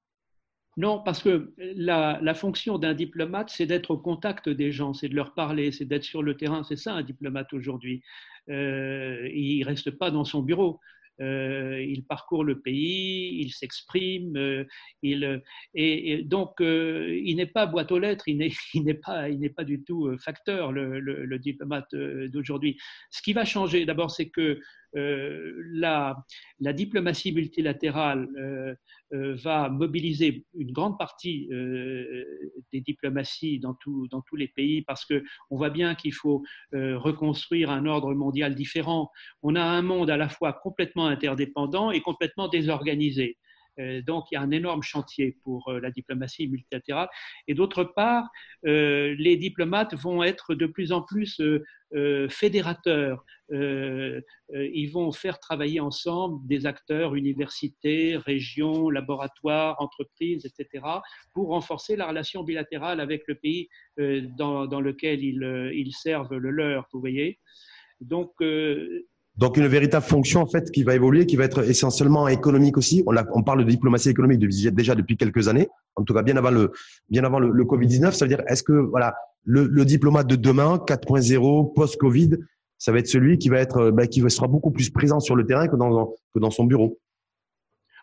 [0.79, 5.15] Non, parce que la, fonction d'un diplomate, c'est d'être au contact des gens, c'est de
[5.15, 6.65] leur parler, c'est d'être sur le terrain.
[6.65, 8.03] C'est ça un diplomate aujourd'hui.
[8.51, 10.79] Euh, il ne reste pas dans son bureau.
[11.21, 14.65] Euh, il parcourt le pays, il s'exprime, euh,
[15.03, 15.43] il,
[15.75, 20.17] et, donc il n'est pas boîte aux lettres, il n'est pas, il pas du tout
[20.19, 22.77] facteur, le diplomate d'aujourd'hui.
[23.11, 24.61] Ce qui va changer, d'abord, c'est que
[24.95, 26.17] la,
[26.61, 28.29] la, diplomatie multilatérale
[29.13, 32.25] euh, va mobiliser une grande partie euh,
[32.73, 33.77] des diplomaties dans,
[34.11, 36.43] dans, tous les pays parce qu'on voit bien qu'il faut
[36.75, 39.13] euh, reconstruire un ordre mondial différent.
[39.43, 43.39] On a un monde à la fois complètement interdépendant et complètement désorganisé.
[43.79, 47.09] Euh, donc, il y a un énorme chantier pour euh, la diplomatie multilatérale.
[47.49, 48.29] Et d'autre part,
[48.67, 51.41] euh, les diplomates vont être de plus en plus
[52.29, 53.25] fédérateurs.
[53.51, 60.85] ils vont faire travailler ensemble des acteurs, universités, régions, laboratoires, entreprises, etc.,
[61.33, 67.01] pour renforcer la relation bilatérale avec le pays dans, lequel ils, servent le leur, vous
[67.01, 67.39] voyez.
[68.01, 68.33] Donc,
[69.37, 73.05] donc une véritable fonction en fait qui va évoluer, qui va être essentiellement économique aussi.
[73.07, 74.41] On, parle de diplomatie économique
[74.75, 76.73] déjà depuis quelques années, en tout cas bien avant le
[77.11, 78.13] bien avant le, Covid-19.
[78.13, 79.15] Ça veut dire est-ce que voilà
[79.45, 82.31] le, le diplomate de demain 4.0 post-Covid,
[82.79, 85.45] ça va être celui qui va être ben, qui sera beaucoup plus présent sur le
[85.45, 86.99] terrain que dans que dans son bureau?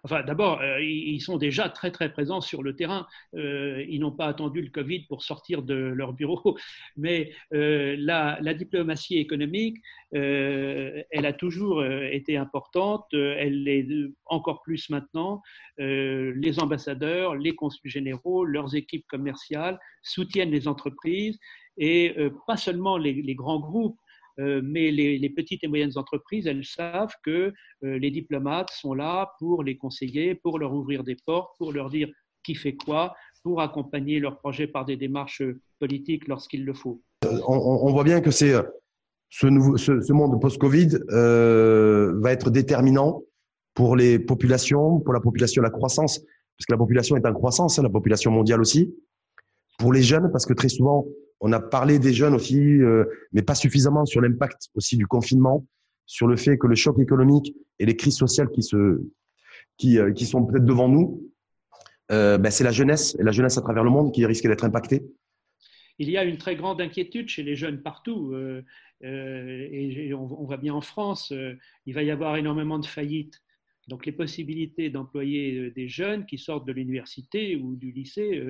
[0.05, 3.07] Enfin, d'abord, euh, ils sont déjà très très présents sur le terrain.
[3.35, 6.57] Euh, ils n'ont pas attendu le Covid pour sortir de leur bureau,
[6.97, 9.77] mais euh, la, diplomatie économique,
[10.11, 13.07] elle a toujours été importante.
[13.13, 13.87] Elle l'est
[14.25, 15.41] encore plus maintenant.
[15.77, 21.39] les ambassadeurs, les consuls généraux, leurs équipes commerciales soutiennent les entreprises
[21.77, 23.97] et pas seulement les grands groupes
[24.37, 27.53] mais les, petites et moyennes entreprises, elles savent que
[27.83, 31.89] euh, les diplomates sont là pour les conseiller, pour leur ouvrir des portes, pour leur
[31.89, 32.09] dire
[32.43, 33.13] qui fait quoi,
[33.43, 35.43] pour accompagner leurs projets par des démarches
[35.79, 37.01] politiques lorsqu'il le faut.
[37.47, 38.53] On, voit bien que c'est
[39.29, 43.23] ce, monde post-Covid euh, va être déterminant
[43.73, 47.79] pour les populations, pour la population, la croissance, parce que la population est en croissance,
[47.79, 48.93] hein, la population mondiale aussi.
[49.77, 51.05] Pour les jeunes, parce que très souvent,
[51.45, 53.03] on a parlé des jeunes aussi, euh,
[53.33, 55.67] mais pas suffisamment sur l'impact aussi du confinement,
[56.05, 59.01] sur le fait que le choc économique et les crises sociales qui se,
[59.77, 61.29] qui, euh, qui sont peut-être devant nous,
[62.13, 64.63] euh, ben c'est la jeunesse et la jeunesse à travers le monde qui risque d'être
[64.63, 65.03] impactée.
[65.99, 68.33] Il y a une très grande inquiétude chez les jeunes partout,
[69.01, 71.31] et on, voit bien en France,
[71.85, 73.42] il va y avoir énormément de faillites.
[73.87, 78.41] Donc les possibilités d'employer des jeunes qui sortent de l'université ou du lycée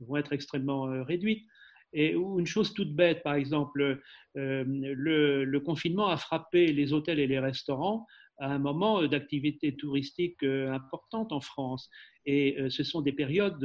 [0.00, 1.46] vont être extrêmement réduites.
[1.94, 4.02] Et une chose toute bête, par exemple,
[4.36, 8.04] euh, le, confinement a frappé les hôtels et les restaurants
[8.38, 11.88] à un moment d'activité touristique euh, importante en France.
[12.26, 13.64] Et euh, ce sont des périodes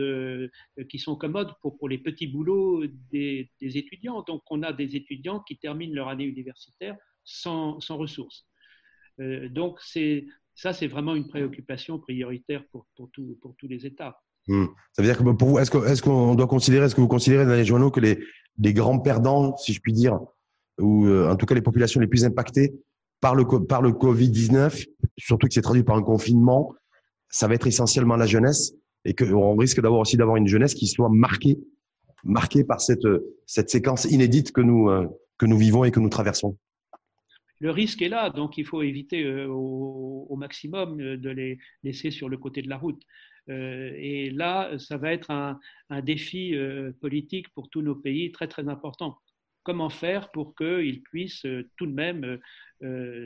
[0.90, 4.22] qui sont commodes pour, les petits boulots des, étudiants.
[4.22, 8.48] Donc on a des étudiants qui terminent leur année universitaire sans, sans ressources.
[9.50, 9.82] donc
[10.60, 13.10] ça, c'est vraiment une préoccupation prioritaire pour, pour,
[13.42, 14.20] pour tous les États.
[14.48, 14.66] Hmm.
[14.92, 17.54] Ça veut dire que pour vous, est-ce qu'on doit considérer, est-ce que vous considérez dans
[17.54, 18.20] les journaux que les,
[18.58, 20.20] les grands perdants, si je puis dire,
[20.78, 22.74] ou euh, en tout cas les populations les plus impactées
[23.22, 24.86] par le, par le Covid-19,
[25.18, 26.74] surtout que c'est traduit par un confinement,
[27.30, 28.74] ça va être essentiellement la jeunesse
[29.06, 31.58] et qu'on risque d'avoir aussi d'avoir une jeunesse qui soit marquée,
[32.26, 33.08] marquée par cette,
[33.46, 35.08] cette séquence inédite que nous, euh,
[35.38, 36.58] que nous vivons et que nous traversons?
[37.60, 42.30] Le risque est là, donc il faut éviter euh, au, maximum de les laisser sur
[42.30, 43.04] le côté de la route.
[43.50, 45.60] Euh, et là, ça va être un,
[46.02, 49.18] défi euh, politique pour tous nos pays très très important.
[49.64, 52.40] Comment faire pour qu'ils puissent euh, tout de même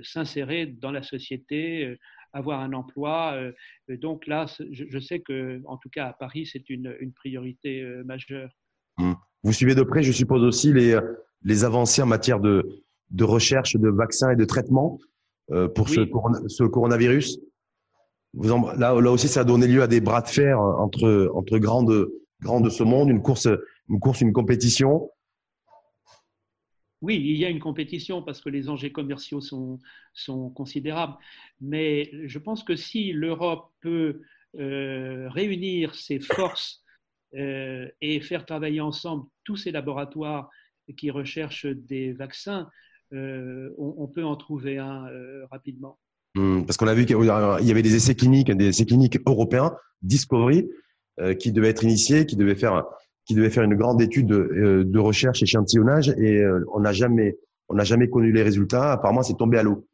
[0.02, 1.96] s'insérer dans la société,
[2.32, 3.40] avoir un emploi.
[3.88, 8.50] donc là, je, sais que, en tout cas à Paris, c'est une, priorité majeure.
[8.98, 9.14] Mmh.
[9.44, 11.00] Vous suivez de près, je suppose aussi, les,
[11.44, 15.00] les avancées en matière de, de recherche de vaccins et de traitements
[15.76, 16.08] pour ce,
[16.48, 17.40] ce, coronavirus
[18.34, 21.84] là, là aussi, ça a donné lieu à des bras de fer entre, entre grands,
[21.84, 22.10] de,
[22.42, 23.48] ce monde, une course,
[23.90, 25.10] une course, une compétition.
[27.02, 29.80] Oui, il y a une compétition parce que les enjeux commerciaux sont,
[30.14, 31.16] sont considérables.
[31.60, 34.22] Mais je pense que si l'Europe peut
[34.58, 36.82] euh, réunir ses forces
[37.36, 40.50] euh, et faire travailler ensemble tous ces laboratoires
[40.96, 42.70] qui recherchent des vaccins, euh,
[43.14, 45.06] on, on, peut en trouver un
[45.52, 46.00] rapidement.
[46.36, 49.76] Hmm, parce qu'on a vu qu'il y avait des essais cliniques, des essais cliniques européens,
[50.02, 50.68] Discovery,
[51.20, 52.86] euh, qui devaient être initiés, qui devaient faire,
[53.26, 57.38] qui devaient faire une grande étude de, euh, recherche, échantillonnage, et euh, on n'a jamais,
[57.70, 58.94] on n'a jamais connu les résultats.
[58.94, 59.88] Apparemment, c'est tombé à l'eau.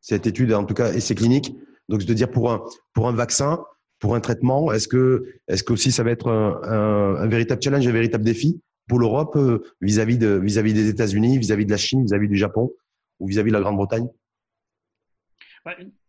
[0.00, 1.54] Cette étude, en tout cas, essai clinique.
[1.88, 3.64] Donc, je veux dire, pour un, pour un vaccin,
[4.00, 7.86] pour un traitement, est-ce que, est-ce que aussi ça va être un, un véritable challenge,
[7.86, 8.60] un véritable défi?
[8.88, 9.38] Pour l'Europe
[9.80, 12.72] vis-à-vis de, vis-à-vis des États-Unis, vis-à-vis de la Chine, vis-à-vis du Japon
[13.20, 14.08] ou vis-à-vis de la Grande-Bretagne?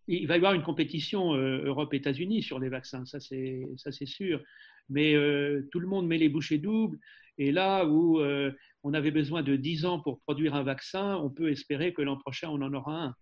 [0.07, 4.07] il va y avoir une compétition euh, Europe-États-Unis sur les vaccins, ça c'est, ça c'est
[4.07, 4.41] sûr.
[4.89, 6.97] Mais euh, tout le monde met les bouchées doubles.
[7.37, 8.51] Et là où euh,
[8.83, 12.17] on avait besoin de 10 ans pour produire un vaccin, on peut espérer que l'an
[12.17, 13.15] prochain, on en aura un.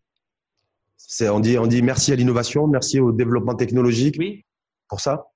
[1.29, 4.45] On, dit, on dit merci à l'innovation, merci au développement technologique oui.
[4.87, 5.27] pour ça?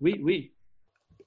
[0.00, 0.52] Oui, oui.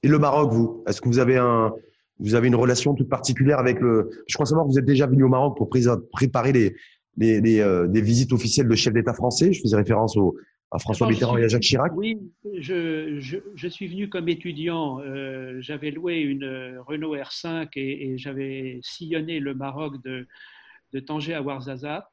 [0.03, 1.73] Et le Maroc, vous Est-ce que vous avez, un,
[2.19, 4.09] vous avez une relation toute particulière avec le.
[4.27, 6.75] Je crois savoir que vous êtes déjà venu au Maroc pour préparer les,
[7.17, 9.53] les, des visites officielles de chefs d'État français.
[9.53, 10.35] Je faisais référence au,
[10.71, 11.93] à François Mitterrand et à Jacques Chirac.
[11.95, 12.19] Oui,
[12.59, 14.99] je, je, je suis venu comme étudiant.
[15.59, 20.27] j'avais loué une Renault R5 et, et j'avais sillonné le Maroc de,
[20.93, 22.05] de Tanger à Ouarzazate.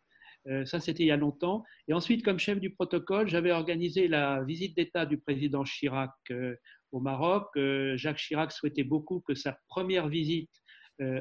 [0.48, 1.64] Euh, ça, c'était il y a longtemps.
[1.88, 6.54] Et ensuite, comme chef du protocole, j'avais organisé la visite d'État du président Chirac euh,
[6.92, 7.48] au Maroc.
[7.56, 10.50] Euh, Jacques Chirac souhaitait beaucoup que sa première visite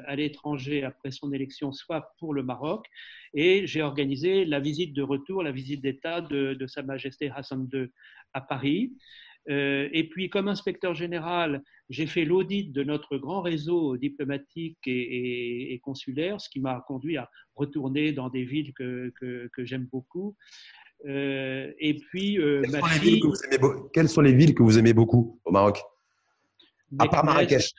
[0.08, 2.86] à l'étranger après son élection soit pour le Maroc.
[3.34, 7.88] Et j'ai organisé la visite de retour, la visite d'État de, Sa Majesté Hassan II
[8.34, 8.92] à Paris.
[9.50, 15.80] Euh, et puis, comme inspecteur général, j'ai fait l'audit de notre grand réseau diplomatique et,
[15.84, 19.12] consulaire, ce qui m'a conduit à retourner dans des villes que,
[19.60, 20.36] j'aime beaucoup.
[21.06, 23.22] Euh, et puis, euh, quelles, fille,
[23.94, 25.82] quelles, sont les villes que vous aimez beaucoup au Maroc?
[26.98, 27.74] À part Marrakech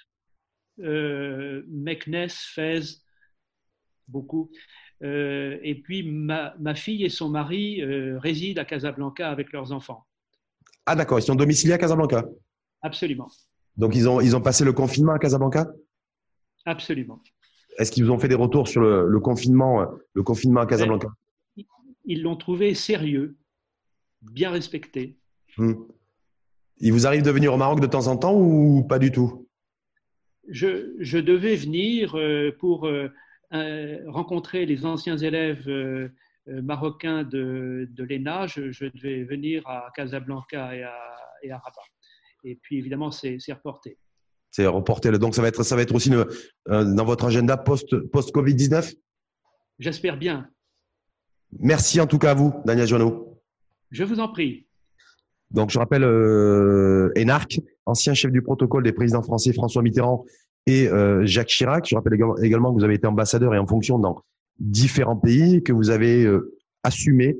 [0.78, 3.02] Meknes, Fès,
[4.08, 4.50] beaucoup.
[5.02, 10.06] et puis, ma, ma, fille et son mari résident à Casablanca avec leurs enfants.
[10.86, 12.24] Ah d'accord, ils sont domiciliés à Casablanca?
[12.82, 13.28] Absolument.
[13.76, 15.70] Donc ils ont, ils ont passé le confinement à Casablanca?
[16.64, 17.20] Absolument.
[17.78, 21.08] Est-ce qu'ils vous ont fait des retours sur le, confinement, le confinement à Casablanca?
[22.10, 23.36] Ils l'ont trouvé sérieux,
[24.20, 25.16] bien respecté.
[25.56, 25.74] Hmm.
[26.78, 29.48] Il vous arrive de venir au Maroc de temps en temps ou pas du tout?
[30.48, 32.88] Je, devais venir euh, pour
[33.52, 36.08] euh, rencontrer les anciens élèves euh,
[36.48, 41.82] euh, marocain de, de l'ENA, je, devais venir à Casablanca et à, et à Rabat.
[42.44, 43.98] Et puis évidemment, c'est reporté.
[44.52, 45.10] C'est reporté.
[45.12, 48.98] Donc ça va être, ça va être aussi dans votre agenda post-Covid-19 post
[49.78, 50.48] J'espère bien.
[51.58, 53.38] Merci en tout cas à vous, Daniel Joanneau.
[53.90, 54.66] Je vous en prie.
[55.50, 60.24] Donc je rappelle euh, Enarc, ancien chef du protocole des présidents français François Mitterrand
[60.66, 61.88] et euh, Jacques Chirac.
[61.88, 64.22] Je rappelle également que vous avez été ambassadeur et en fonction dans
[64.60, 67.36] différents pays, que vous avez euh, assumé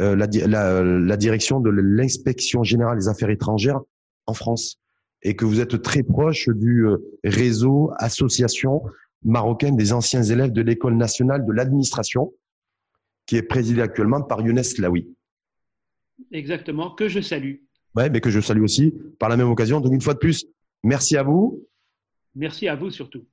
[0.00, 3.80] euh, la, la, la, direction de l'inspection générale des affaires étrangères
[4.26, 4.78] en France
[5.22, 8.82] et que vous êtes très proche du euh, réseau association
[9.22, 12.32] marocaine des anciens élèves de l'école nationale de l'administration
[13.26, 15.08] qui est présidé actuellement par Younes Laoui.
[16.30, 17.56] Exactement, que je salue.
[17.94, 19.80] Oui, mais que je salue aussi par la même occasion.
[19.80, 20.46] Donc une fois de plus,
[20.82, 21.66] merci à vous.
[22.34, 23.24] Merci à vous surtout.